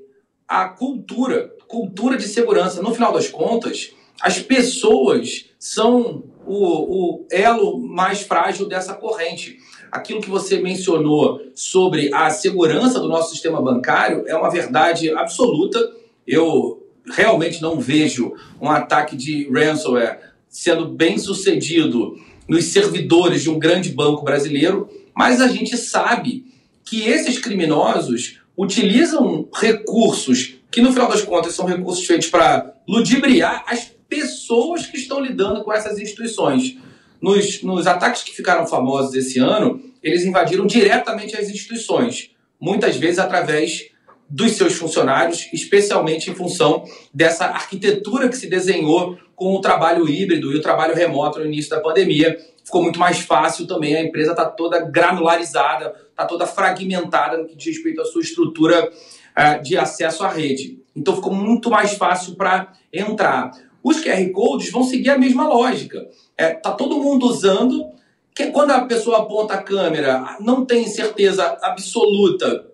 a 0.49 0.69
cultura, 0.69 1.55
cultura 1.69 2.17
de 2.17 2.27
segurança. 2.27 2.83
No 2.83 2.93
final 2.93 3.13
das 3.13 3.29
contas, 3.29 3.93
as 4.21 4.41
pessoas 4.41 5.51
são 5.61 6.25
o, 6.45 7.21
o 7.21 7.27
elo 7.31 7.79
mais 7.79 8.23
frágil 8.23 8.67
dessa 8.67 8.95
corrente 8.95 9.59
aquilo 9.91 10.21
que 10.21 10.31
você 10.31 10.61
mencionou 10.61 11.41
sobre 11.55 12.13
a 12.13 12.31
segurança 12.31 13.01
do 13.01 13.09
nosso 13.09 13.33
sistema 13.33 13.61
bancário 13.61 14.25
é 14.27 14.35
uma 14.37 14.51
verdade 14.51 15.11
absoluta. 15.11 15.79
Eu 16.27 16.87
realmente 17.11 17.63
não 17.63 17.81
vejo 17.81 18.35
um 18.61 18.69
ataque 18.69 19.17
de 19.17 19.49
ransomware 19.51 20.21
sendo 20.49 20.89
bem 20.89 21.19
sucedido 21.19 22.19
nos 22.49 22.65
servidores 22.65 23.43
de 23.43 23.51
um 23.51 23.59
grande 23.59 23.91
banco 23.91 24.25
brasileiro, 24.25 24.89
mas 25.15 25.41
a 25.41 25.49
gente 25.49 25.77
sabe 25.77 26.47
que 26.85 27.07
esses 27.07 27.39
criminosos 27.39 28.39
utilizam 28.57 29.49
recursos 29.55 30.55
que, 30.71 30.81
no 30.81 30.93
final 30.93 31.09
das 31.09 31.23
contas, 31.23 31.55
são 31.55 31.67
recursos 31.67 32.05
feitos 32.05 32.29
para 32.29 32.75
ludibriar 32.89 33.65
as 33.67 33.93
pessoas 34.09 34.87
que 34.87 34.97
estão 34.97 35.21
lidando 35.21 35.63
com 35.63 35.73
essas 35.73 35.99
instituições. 35.99 36.77
Nos, 37.21 37.63
nos 37.63 37.87
ataques 37.87 38.23
que 38.23 38.35
ficaram 38.35 38.67
famosos 38.67 39.15
esse 39.15 39.39
ano, 39.39 39.83
eles 40.03 40.25
invadiram 40.25 40.67
diretamente 40.67 41.37
as 41.37 41.49
instituições, 41.49 42.31
muitas 42.61 42.97
vezes 42.97 43.19
através 43.19 43.91
dos 44.29 44.53
seus 44.53 44.75
funcionários, 44.75 45.49
especialmente 45.53 46.31
em 46.31 46.35
função 46.35 46.85
dessa 47.13 47.47
arquitetura 47.47 48.29
que 48.29 48.37
se 48.37 48.47
desenhou 48.47 49.17
com 49.35 49.55
o 49.55 49.61
trabalho 49.61 50.09
híbrido 50.09 50.53
e 50.53 50.57
o 50.57 50.61
trabalho 50.61 50.95
remoto 50.95 51.39
no 51.39 51.47
início 51.47 51.71
da 51.71 51.81
pandemia. 51.81 52.37
Ficou 52.63 52.83
muito 52.83 52.99
mais 52.99 53.21
fácil 53.21 53.67
também, 53.67 53.97
a 53.97 54.03
empresa 54.03 54.33
está 54.33 54.45
toda 54.45 54.81
granularizada, 54.81 55.95
está 56.11 56.27
toda 56.27 56.47
fragmentada 56.47 57.39
no 57.39 57.47
que 57.47 57.57
diz 57.57 57.77
respeito 57.77 58.03
à 58.03 58.05
sua 58.05 58.21
estrutura 58.21 58.91
uh, 58.91 59.63
de 59.63 59.79
acesso 59.79 60.23
à 60.25 60.29
rede. 60.29 60.79
Então 60.95 61.15
ficou 61.15 61.33
muito 61.33 61.71
mais 61.71 61.95
fácil 61.95 62.35
para 62.35 62.73
entrar. 62.93 63.53
Os 63.89 64.03
QR 64.03 64.31
Codes 64.33 64.71
vão 64.71 64.83
seguir 64.85 65.09
a 65.09 65.19
mesma 65.19 65.49
lógica. 65.49 66.07
É, 66.37 66.51
tá 66.51 66.73
todo 66.73 67.01
mundo 67.01 67.27
usando, 67.27 67.91
que 68.35 68.49
quando 68.49 68.73
a 68.73 68.85
pessoa 68.85 69.21
aponta 69.21 69.55
a 69.55 69.63
câmera, 69.63 70.37
não 70.41 70.67
tem 70.67 70.87
certeza 70.87 71.57
absoluta 71.63 72.67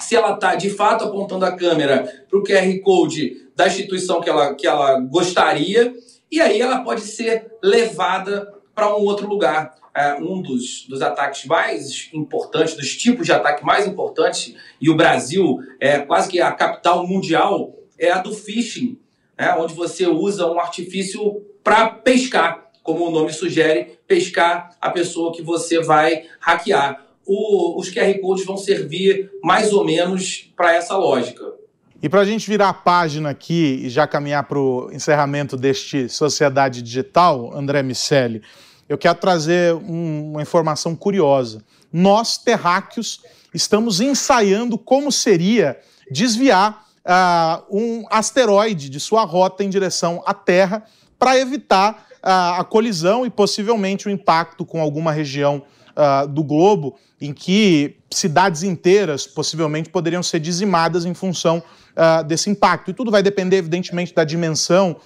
se 0.00 0.16
ela 0.16 0.34
está 0.34 0.56
de 0.56 0.68
fato 0.68 1.04
apontando 1.04 1.44
a 1.44 1.52
câmera 1.52 2.26
para 2.28 2.36
o 2.36 2.42
QR 2.42 2.76
Code 2.80 3.48
da 3.54 3.68
instituição 3.68 4.20
que 4.20 4.28
ela, 4.28 4.52
que 4.56 4.66
ela 4.66 4.98
gostaria, 4.98 5.94
e 6.28 6.40
aí 6.40 6.60
ela 6.60 6.80
pode 6.80 7.02
ser 7.02 7.52
levada 7.62 8.52
para 8.74 8.96
um 8.96 9.02
outro 9.02 9.28
lugar. 9.28 9.76
É, 9.94 10.14
um 10.14 10.42
dos, 10.42 10.86
dos 10.88 11.02
ataques 11.02 11.44
mais 11.44 12.10
importantes, 12.12 12.74
dos 12.74 12.96
tipos 12.96 13.26
de 13.26 13.32
ataque 13.32 13.64
mais 13.64 13.86
importantes, 13.86 14.56
e 14.80 14.90
o 14.90 14.96
Brasil 14.96 15.60
é 15.78 16.00
quase 16.00 16.28
que 16.28 16.40
a 16.40 16.50
capital 16.50 17.06
mundial, 17.06 17.76
é 17.96 18.10
a 18.10 18.18
do 18.18 18.34
phishing 18.34 18.98
né, 19.38 19.54
onde 19.56 19.74
você 19.74 20.06
usa 20.06 20.46
um 20.46 20.58
artifício 20.58 21.42
para 21.62 21.88
pescar, 21.90 22.70
como 22.82 23.06
o 23.06 23.10
nome 23.10 23.32
sugere, 23.32 23.98
pescar 24.06 24.70
a 24.80 24.90
pessoa 24.90 25.32
que 25.32 25.42
você 25.42 25.80
vai 25.80 26.24
hackear. 26.40 27.04
O, 27.24 27.78
os 27.78 27.90
QR 27.90 28.18
Codes 28.20 28.44
vão 28.44 28.56
servir 28.56 29.30
mais 29.44 29.72
ou 29.72 29.84
menos 29.84 30.50
para 30.56 30.74
essa 30.74 30.96
lógica. 30.96 31.44
E 32.00 32.08
para 32.08 32.20
a 32.20 32.24
gente 32.24 32.48
virar 32.48 32.70
a 32.70 32.74
página 32.74 33.30
aqui 33.30 33.82
e 33.84 33.90
já 33.90 34.06
caminhar 34.06 34.44
para 34.44 34.58
o 34.58 34.90
encerramento 34.92 35.56
deste 35.56 36.08
Sociedade 36.08 36.80
Digital, 36.80 37.52
André 37.54 37.82
Miceli, 37.82 38.40
eu 38.88 38.96
quero 38.96 39.18
trazer 39.18 39.74
um, 39.74 40.30
uma 40.30 40.42
informação 40.42 40.96
curiosa. 40.96 41.62
Nós, 41.92 42.38
terráqueos, 42.38 43.20
estamos 43.52 44.00
ensaiando 44.00 44.78
como 44.78 45.12
seria 45.12 45.78
desviar 46.10 46.87
uh, 47.08 47.64
um 47.70 48.04
asteroide 48.10 48.90
de 48.90 49.00
sua 49.00 49.24
rota 49.24 49.64
em 49.64 49.70
direção 49.70 50.22
à 50.26 50.34
Terra 50.34 50.84
para 51.18 51.38
evitar 51.38 52.06
uh, 52.22 52.60
a 52.60 52.64
colisão 52.64 53.24
e 53.24 53.30
possivelmente 53.30 54.06
o 54.06 54.10
impacto 54.10 54.64
com 54.64 54.80
alguma 54.80 55.10
região 55.10 55.62
uh, 55.96 56.28
do 56.28 56.44
globo 56.44 56.96
em 57.20 57.32
que 57.32 57.96
cidades 58.10 58.62
inteiras 58.62 59.26
possivelmente 59.26 59.88
poderiam 59.88 60.22
ser 60.22 60.38
dizimadas 60.38 61.04
em 61.04 61.14
função 61.14 61.62
desse 62.28 62.48
impacto. 62.48 62.92
E 62.92 62.94
tudo 62.94 63.10
vai 63.10 63.24
depender, 63.24 63.56
evidentemente, 63.56 64.14
da 64.14 64.22
dimensão 64.22 64.98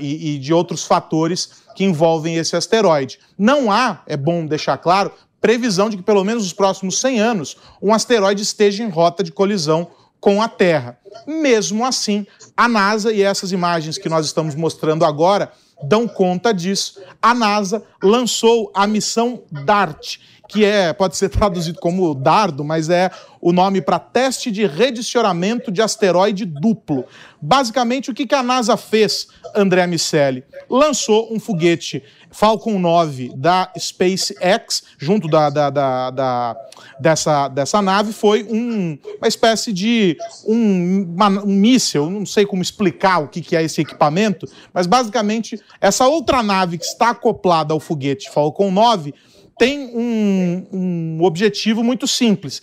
e, 0.00 0.34
e, 0.34 0.38
de 0.40 0.52
outros 0.52 0.84
fatores 0.84 1.62
que 1.76 1.84
envolvem 1.84 2.34
esse 2.34 2.56
asteroide. 2.56 3.20
Não 3.38 3.70
há, 3.70 4.02
é 4.04 4.16
bom 4.16 4.44
deixar 4.44 4.76
claro, 4.78 5.12
previsão 5.40 5.88
de 5.88 5.96
que 5.96 6.02
pelo 6.02 6.24
menos 6.24 6.42
nos 6.42 6.52
próximos 6.52 6.98
100 7.00 7.20
anos 7.20 7.56
um 7.80 7.94
asteroide 7.94 8.42
esteja 8.42 8.82
em 8.82 8.88
rota 8.88 9.22
de 9.22 9.30
colisão 9.30 9.88
com 10.24 10.40
a 10.40 10.48
Terra. 10.48 10.98
Mesmo 11.26 11.84
assim, 11.84 12.26
a 12.56 12.66
NASA 12.66 13.12
e 13.12 13.20
essas 13.20 13.52
imagens 13.52 13.98
que 13.98 14.08
nós 14.08 14.24
estamos 14.24 14.54
mostrando 14.54 15.04
agora 15.04 15.52
dão 15.82 16.08
conta 16.08 16.50
disso. 16.54 16.98
A 17.20 17.34
NASA 17.34 17.82
lançou 18.02 18.72
a 18.74 18.86
missão 18.86 19.42
DART 19.52 20.16
que 20.48 20.64
é 20.64 20.92
pode 20.92 21.16
ser 21.16 21.28
traduzido 21.30 21.78
como 21.80 22.14
dardo, 22.14 22.64
mas 22.64 22.88
é 22.88 23.10
o 23.40 23.52
nome 23.52 23.80
para 23.80 23.98
teste 23.98 24.50
de 24.50 24.66
redicionamento 24.66 25.70
de 25.70 25.82
asteroide 25.82 26.44
duplo. 26.44 27.04
Basicamente, 27.40 28.10
o 28.10 28.14
que 28.14 28.34
a 28.34 28.42
NASA 28.42 28.76
fez, 28.76 29.28
André 29.54 29.86
Miceli? 29.86 30.44
Lançou 30.68 31.32
um 31.32 31.38
foguete 31.38 32.02
Falcon 32.34 32.80
9 32.80 33.32
da 33.36 33.72
SpaceX, 33.78 34.82
junto 34.98 35.28
da, 35.28 35.48
da, 35.48 35.70
da, 35.70 36.10
da 36.10 36.56
dessa, 36.98 37.48
dessa 37.48 37.80
nave, 37.80 38.12
foi 38.12 38.42
um, 38.42 38.98
uma 39.18 39.28
espécie 39.28 39.72
de 39.72 40.18
um, 40.44 41.14
uma, 41.14 41.28
um 41.28 41.46
míssil, 41.46 42.10
não 42.10 42.26
sei 42.26 42.44
como 42.44 42.60
explicar 42.60 43.20
o 43.20 43.28
que, 43.28 43.40
que 43.40 43.54
é 43.56 43.62
esse 43.62 43.80
equipamento, 43.80 44.46
mas 44.72 44.88
basicamente 44.88 45.60
essa 45.80 46.08
outra 46.08 46.42
nave 46.42 46.76
que 46.76 46.84
está 46.84 47.10
acoplada 47.10 47.72
ao 47.72 47.78
foguete 47.78 48.28
Falcon 48.28 48.70
9 48.72 49.14
tem 49.56 49.90
um, 49.94 50.66
um 50.72 51.22
objetivo 51.22 51.84
muito 51.84 52.08
simples 52.08 52.60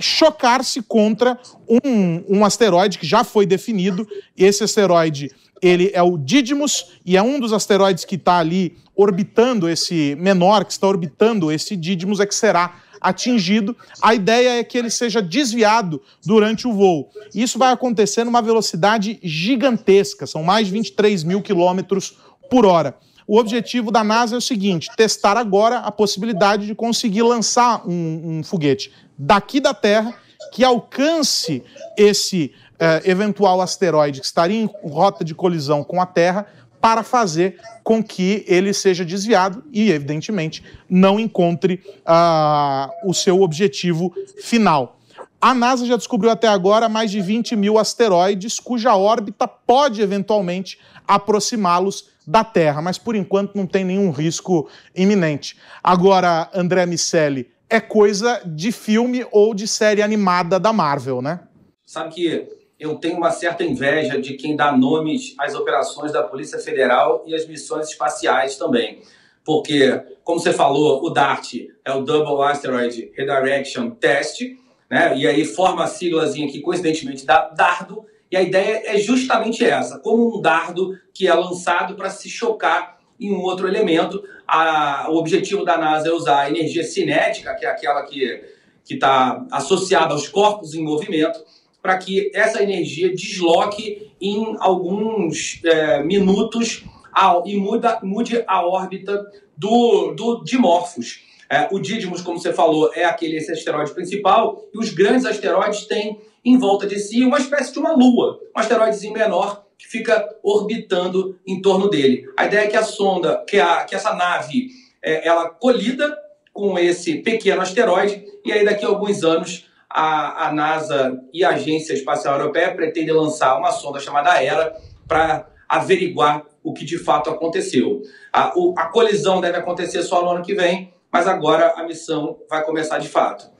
chocar-se 0.00 0.82
contra 0.82 1.38
um, 1.68 2.38
um 2.38 2.44
asteroide 2.44 2.98
que 2.98 3.06
já 3.06 3.22
foi 3.22 3.44
definido. 3.44 4.08
Esse 4.36 4.64
asteroide 4.64 5.30
ele 5.62 5.90
é 5.92 6.02
o 6.02 6.16
Didymos 6.16 6.98
e 7.04 7.16
é 7.16 7.22
um 7.22 7.38
dos 7.38 7.52
asteroides 7.52 8.04
que 8.04 8.14
está 8.14 8.38
ali 8.38 8.76
orbitando 8.94 9.68
esse 9.68 10.16
menor, 10.18 10.64
que 10.64 10.72
está 10.72 10.86
orbitando 10.86 11.50
esse 11.50 11.76
Didymos, 11.76 12.20
é 12.20 12.26
que 12.26 12.34
será 12.34 12.76
atingido. 13.00 13.76
A 14.02 14.14
ideia 14.14 14.58
é 14.58 14.64
que 14.64 14.76
ele 14.76 14.90
seja 14.90 15.22
desviado 15.22 16.02
durante 16.24 16.68
o 16.68 16.72
voo. 16.72 17.10
Isso 17.34 17.58
vai 17.58 17.72
acontecer 17.72 18.24
numa 18.24 18.42
velocidade 18.42 19.18
gigantesca, 19.22 20.26
são 20.26 20.42
mais 20.42 20.66
de 20.66 20.72
23 20.74 21.24
mil 21.24 21.40
quilômetros 21.40 22.18
por 22.50 22.66
hora. 22.66 22.96
O 23.26 23.38
objetivo 23.38 23.90
da 23.90 24.02
NASA 24.02 24.34
é 24.34 24.38
o 24.38 24.40
seguinte: 24.40 24.90
testar 24.96 25.36
agora 25.36 25.78
a 25.78 25.92
possibilidade 25.92 26.66
de 26.66 26.74
conseguir 26.74 27.22
lançar 27.22 27.88
um, 27.88 28.38
um 28.38 28.42
foguete 28.42 28.92
daqui 29.16 29.60
da 29.60 29.72
Terra 29.72 30.14
que 30.52 30.64
alcance 30.64 31.62
esse 31.96 32.52
eh, 32.80 33.02
eventual 33.04 33.60
asteroide 33.60 34.20
que 34.20 34.26
estaria 34.26 34.58
em 34.58 34.70
rota 34.82 35.22
de 35.22 35.34
colisão 35.34 35.84
com 35.84 36.00
a 36.00 36.06
Terra 36.06 36.46
para 36.80 37.02
fazer 37.02 37.60
com 37.84 38.02
que 38.02 38.42
ele 38.48 38.72
seja 38.72 39.04
desviado 39.04 39.62
e, 39.70 39.90
evidentemente, 39.90 40.64
não 40.88 41.20
encontre 41.20 41.82
uh, 42.06 42.90
o 43.08 43.12
seu 43.12 43.42
objetivo 43.42 44.14
final. 44.42 44.98
A 45.38 45.52
NASA 45.52 45.84
já 45.84 45.96
descobriu 45.96 46.30
até 46.30 46.48
agora 46.48 46.88
mais 46.88 47.10
de 47.10 47.20
20 47.20 47.54
mil 47.54 47.78
asteroides 47.78 48.58
cuja 48.58 48.96
órbita 48.96 49.46
pode 49.46 50.00
eventualmente 50.00 50.78
aproximá-los 51.06 52.08
da 52.26 52.44
Terra, 52.44 52.80
mas 52.80 52.96
por 52.96 53.14
enquanto 53.14 53.56
não 53.56 53.66
tem 53.66 53.84
nenhum 53.84 54.10
risco 54.10 54.68
iminente. 54.94 55.56
Agora, 55.82 56.48
André 56.54 56.86
Miceli, 56.86 57.50
é 57.68 57.78
coisa 57.78 58.40
de 58.46 58.72
filme 58.72 59.26
ou 59.30 59.54
de 59.54 59.68
série 59.68 60.00
animada 60.00 60.58
da 60.58 60.72
Marvel, 60.72 61.20
né? 61.20 61.40
Sabe 61.84 62.14
que 62.14 62.59
eu 62.80 62.96
tenho 62.96 63.18
uma 63.18 63.30
certa 63.30 63.62
inveja 63.62 64.18
de 64.18 64.34
quem 64.34 64.56
dá 64.56 64.72
nomes 64.72 65.34
às 65.38 65.54
operações 65.54 66.12
da 66.12 66.22
Polícia 66.22 66.58
Federal 66.58 67.22
e 67.26 67.34
às 67.34 67.46
missões 67.46 67.90
espaciais 67.90 68.56
também. 68.56 69.02
Porque, 69.44 70.02
como 70.24 70.40
você 70.40 70.52
falou, 70.52 71.04
o 71.04 71.10
DART 71.10 71.54
é 71.84 71.92
o 71.92 72.02
Double 72.02 72.42
Asteroid 72.42 73.12
Redirection 73.14 73.90
Test, 73.90 74.40
né? 74.88 75.14
e 75.16 75.26
aí 75.26 75.44
forma 75.44 75.84
a 75.84 75.86
siglazinha 75.86 76.50
que 76.50 76.60
coincidentemente 76.60 77.26
dá 77.26 77.50
dardo, 77.50 78.06
e 78.30 78.36
a 78.36 78.42
ideia 78.42 78.82
é 78.86 78.96
justamente 78.96 79.64
essa, 79.64 79.98
como 79.98 80.38
um 80.38 80.40
dardo 80.40 80.98
que 81.12 81.26
é 81.26 81.34
lançado 81.34 81.96
para 81.96 82.08
se 82.08 82.30
chocar 82.30 82.98
em 83.18 83.30
um 83.30 83.40
outro 83.40 83.68
elemento. 83.68 84.22
A, 84.46 85.08
o 85.10 85.16
objetivo 85.16 85.64
da 85.64 85.76
NASA 85.76 86.08
é 86.08 86.12
usar 86.12 86.40
a 86.40 86.48
energia 86.48 86.84
cinética, 86.84 87.54
que 87.56 87.66
é 87.66 87.68
aquela 87.68 88.02
que 88.04 88.40
está 88.88 89.44
associada 89.50 90.14
aos 90.14 90.28
corpos 90.28 90.74
em 90.74 90.82
movimento, 90.82 91.40
para 91.82 91.98
que 91.98 92.30
essa 92.34 92.62
energia 92.62 93.14
desloque 93.14 94.10
em 94.20 94.56
alguns 94.58 95.60
é, 95.64 96.02
minutos 96.02 96.84
a, 97.12 97.42
e 97.44 97.56
muda, 97.56 97.98
mude 98.02 98.44
a 98.46 98.66
órbita 98.66 99.24
do, 99.56 100.12
do 100.12 100.44
Dimorphos. 100.44 101.22
É, 101.48 101.68
o 101.72 101.80
Didymos, 101.80 102.20
como 102.20 102.38
você 102.38 102.52
falou, 102.52 102.92
é 102.94 103.04
aquele 103.04 103.36
esse 103.36 103.50
asteroide 103.50 103.92
principal, 103.92 104.64
e 104.72 104.78
os 104.78 104.90
grandes 104.90 105.26
asteroides 105.26 105.84
têm 105.84 106.20
em 106.44 106.56
volta 106.56 106.86
de 106.86 106.98
si 106.98 107.24
uma 107.24 107.38
espécie 107.38 107.72
de 107.72 107.78
uma 107.80 107.92
lua, 107.92 108.40
um 108.56 108.60
asteroidezinho 108.60 109.12
menor 109.12 109.66
que 109.76 109.88
fica 109.88 110.28
orbitando 110.42 111.38
em 111.44 111.60
torno 111.60 111.88
dele. 111.88 112.24
A 112.36 112.46
ideia 112.46 112.66
é 112.66 112.66
que 112.68 112.76
a 112.76 112.84
sonda, 112.84 113.44
que, 113.48 113.58
a, 113.58 113.84
que 113.84 113.96
essa 113.96 114.14
nave, 114.14 114.68
é, 115.02 115.26
ela 115.26 115.50
colida 115.50 116.16
com 116.52 116.78
esse 116.78 117.16
pequeno 117.16 117.62
asteroide 117.62 118.24
e 118.44 118.52
aí 118.52 118.64
daqui 118.64 118.84
a 118.84 118.88
alguns 118.88 119.24
anos 119.24 119.69
a, 119.90 120.46
a 120.48 120.52
NASA 120.52 121.20
e 121.32 121.44
a 121.44 121.50
Agência 121.50 121.92
Espacial 121.92 122.38
Europeia 122.38 122.74
pretendem 122.74 123.14
lançar 123.14 123.58
uma 123.58 123.72
sonda 123.72 123.98
chamada 123.98 124.42
ERA 124.42 124.72
para 125.08 125.46
averiguar 125.68 126.44
o 126.62 126.72
que 126.72 126.84
de 126.84 126.98
fato 126.98 127.28
aconteceu. 127.28 128.02
A, 128.32 128.52
o, 128.56 128.74
a 128.78 128.86
colisão 128.86 129.40
deve 129.40 129.58
acontecer 129.58 130.02
só 130.02 130.22
no 130.22 130.30
ano 130.30 130.44
que 130.44 130.54
vem, 130.54 130.94
mas 131.12 131.26
agora 131.26 131.74
a 131.76 131.82
missão 131.82 132.38
vai 132.48 132.64
começar 132.64 132.98
de 132.98 133.08
fato. 133.08 133.50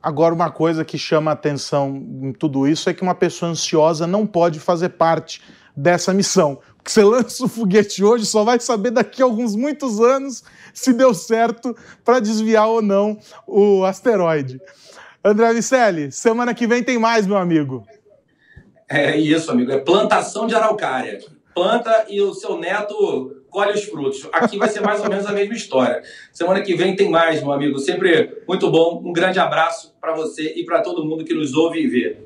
Agora, 0.00 0.34
uma 0.34 0.50
coisa 0.50 0.84
que 0.84 0.98
chama 0.98 1.32
atenção 1.32 1.96
em 2.22 2.32
tudo 2.32 2.68
isso 2.68 2.90
é 2.90 2.94
que 2.94 3.02
uma 3.02 3.14
pessoa 3.14 3.50
ansiosa 3.50 4.06
não 4.06 4.26
pode 4.26 4.60
fazer 4.60 4.90
parte 4.90 5.40
dessa 5.74 6.12
missão. 6.12 6.58
Porque 6.76 6.90
você 6.90 7.02
lança 7.02 7.42
o 7.42 7.48
foguete 7.48 8.04
hoje, 8.04 8.26
só 8.26 8.44
vai 8.44 8.60
saber 8.60 8.90
daqui 8.90 9.22
a 9.22 9.24
alguns 9.24 9.56
muitos 9.56 10.00
anos 10.00 10.44
se 10.74 10.92
deu 10.92 11.14
certo 11.14 11.74
para 12.04 12.20
desviar 12.20 12.68
ou 12.68 12.82
não 12.82 13.18
o 13.46 13.84
asteroide. 13.84 14.60
André 15.24 15.54
Vicelli, 15.54 16.12
semana 16.12 16.52
que 16.52 16.66
vem 16.66 16.82
tem 16.82 16.98
mais, 16.98 17.26
meu 17.26 17.38
amigo. 17.38 17.86
É 18.86 19.16
isso, 19.16 19.50
amigo. 19.50 19.72
É 19.72 19.78
plantação 19.78 20.46
de 20.46 20.54
araucária. 20.54 21.18
Planta 21.54 22.04
e 22.10 22.20
o 22.20 22.34
seu 22.34 22.58
neto 22.58 23.42
colhe 23.48 23.72
os 23.72 23.84
frutos. 23.84 24.28
Aqui 24.30 24.58
vai 24.58 24.68
ser 24.68 24.80
mais 24.80 25.00
ou 25.00 25.08
menos 25.08 25.24
a 25.24 25.32
mesma 25.32 25.54
história. 25.54 26.02
Semana 26.30 26.60
que 26.60 26.74
vem 26.74 26.94
tem 26.94 27.08
mais, 27.08 27.40
meu 27.40 27.52
amigo. 27.52 27.78
Sempre 27.78 28.42
muito 28.46 28.70
bom. 28.70 29.00
Um 29.02 29.14
grande 29.14 29.38
abraço 29.38 29.94
para 29.98 30.12
você 30.12 30.52
e 30.56 30.64
para 30.66 30.82
todo 30.82 31.06
mundo 31.06 31.24
que 31.24 31.32
nos 31.32 31.54
ouve 31.54 31.80
e 31.80 31.86
vê. 31.86 32.18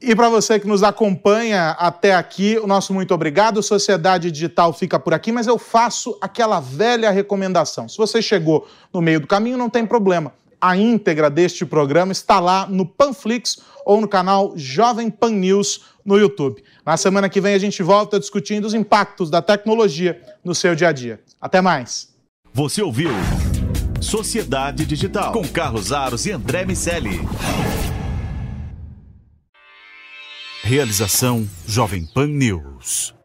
E 0.00 0.14
para 0.14 0.28
você 0.28 0.60
que 0.60 0.68
nos 0.68 0.84
acompanha 0.84 1.70
até 1.70 2.14
aqui, 2.14 2.56
o 2.62 2.68
nosso 2.68 2.94
muito 2.94 3.12
obrigado. 3.12 3.60
Sociedade 3.64 4.30
Digital 4.30 4.72
fica 4.72 4.98
por 4.98 5.12
aqui, 5.12 5.32
mas 5.32 5.48
eu 5.48 5.58
faço 5.58 6.16
aquela 6.20 6.60
velha 6.60 7.10
recomendação. 7.10 7.88
Se 7.88 7.98
você 7.98 8.22
chegou 8.22 8.68
no 8.94 9.02
meio 9.02 9.18
do 9.18 9.26
caminho, 9.26 9.58
não 9.58 9.68
tem 9.68 9.84
problema. 9.84 10.32
A 10.60 10.76
íntegra 10.76 11.30
deste 11.30 11.64
programa 11.64 12.12
está 12.12 12.38
lá 12.38 12.66
no 12.66 12.84
Panflix 12.84 13.60
ou 13.84 14.00
no 14.00 14.06
canal 14.06 14.52
Jovem 14.56 15.10
Pan 15.10 15.30
News 15.30 15.82
no 16.04 16.18
YouTube. 16.18 16.62
Na 16.84 16.96
semana 16.96 17.28
que 17.28 17.40
vem 17.40 17.54
a 17.54 17.58
gente 17.58 17.82
volta 17.82 18.20
discutindo 18.20 18.66
os 18.66 18.74
impactos 18.74 19.30
da 19.30 19.40
tecnologia 19.40 20.20
no 20.44 20.54
seu 20.54 20.74
dia 20.74 20.88
a 20.88 20.92
dia. 20.92 21.20
Até 21.40 21.60
mais. 21.60 22.10
Você 22.52 22.82
ouviu 22.82 23.10
Sociedade 24.00 24.84
Digital 24.84 25.32
com 25.32 25.46
Carlos 25.46 25.92
Aros 25.92 26.26
e 26.26 26.32
André 26.32 26.64
Miceli. 26.64 27.20
Realização 30.62 31.48
Jovem 31.66 32.04
Pan 32.04 32.26
News. 32.26 33.19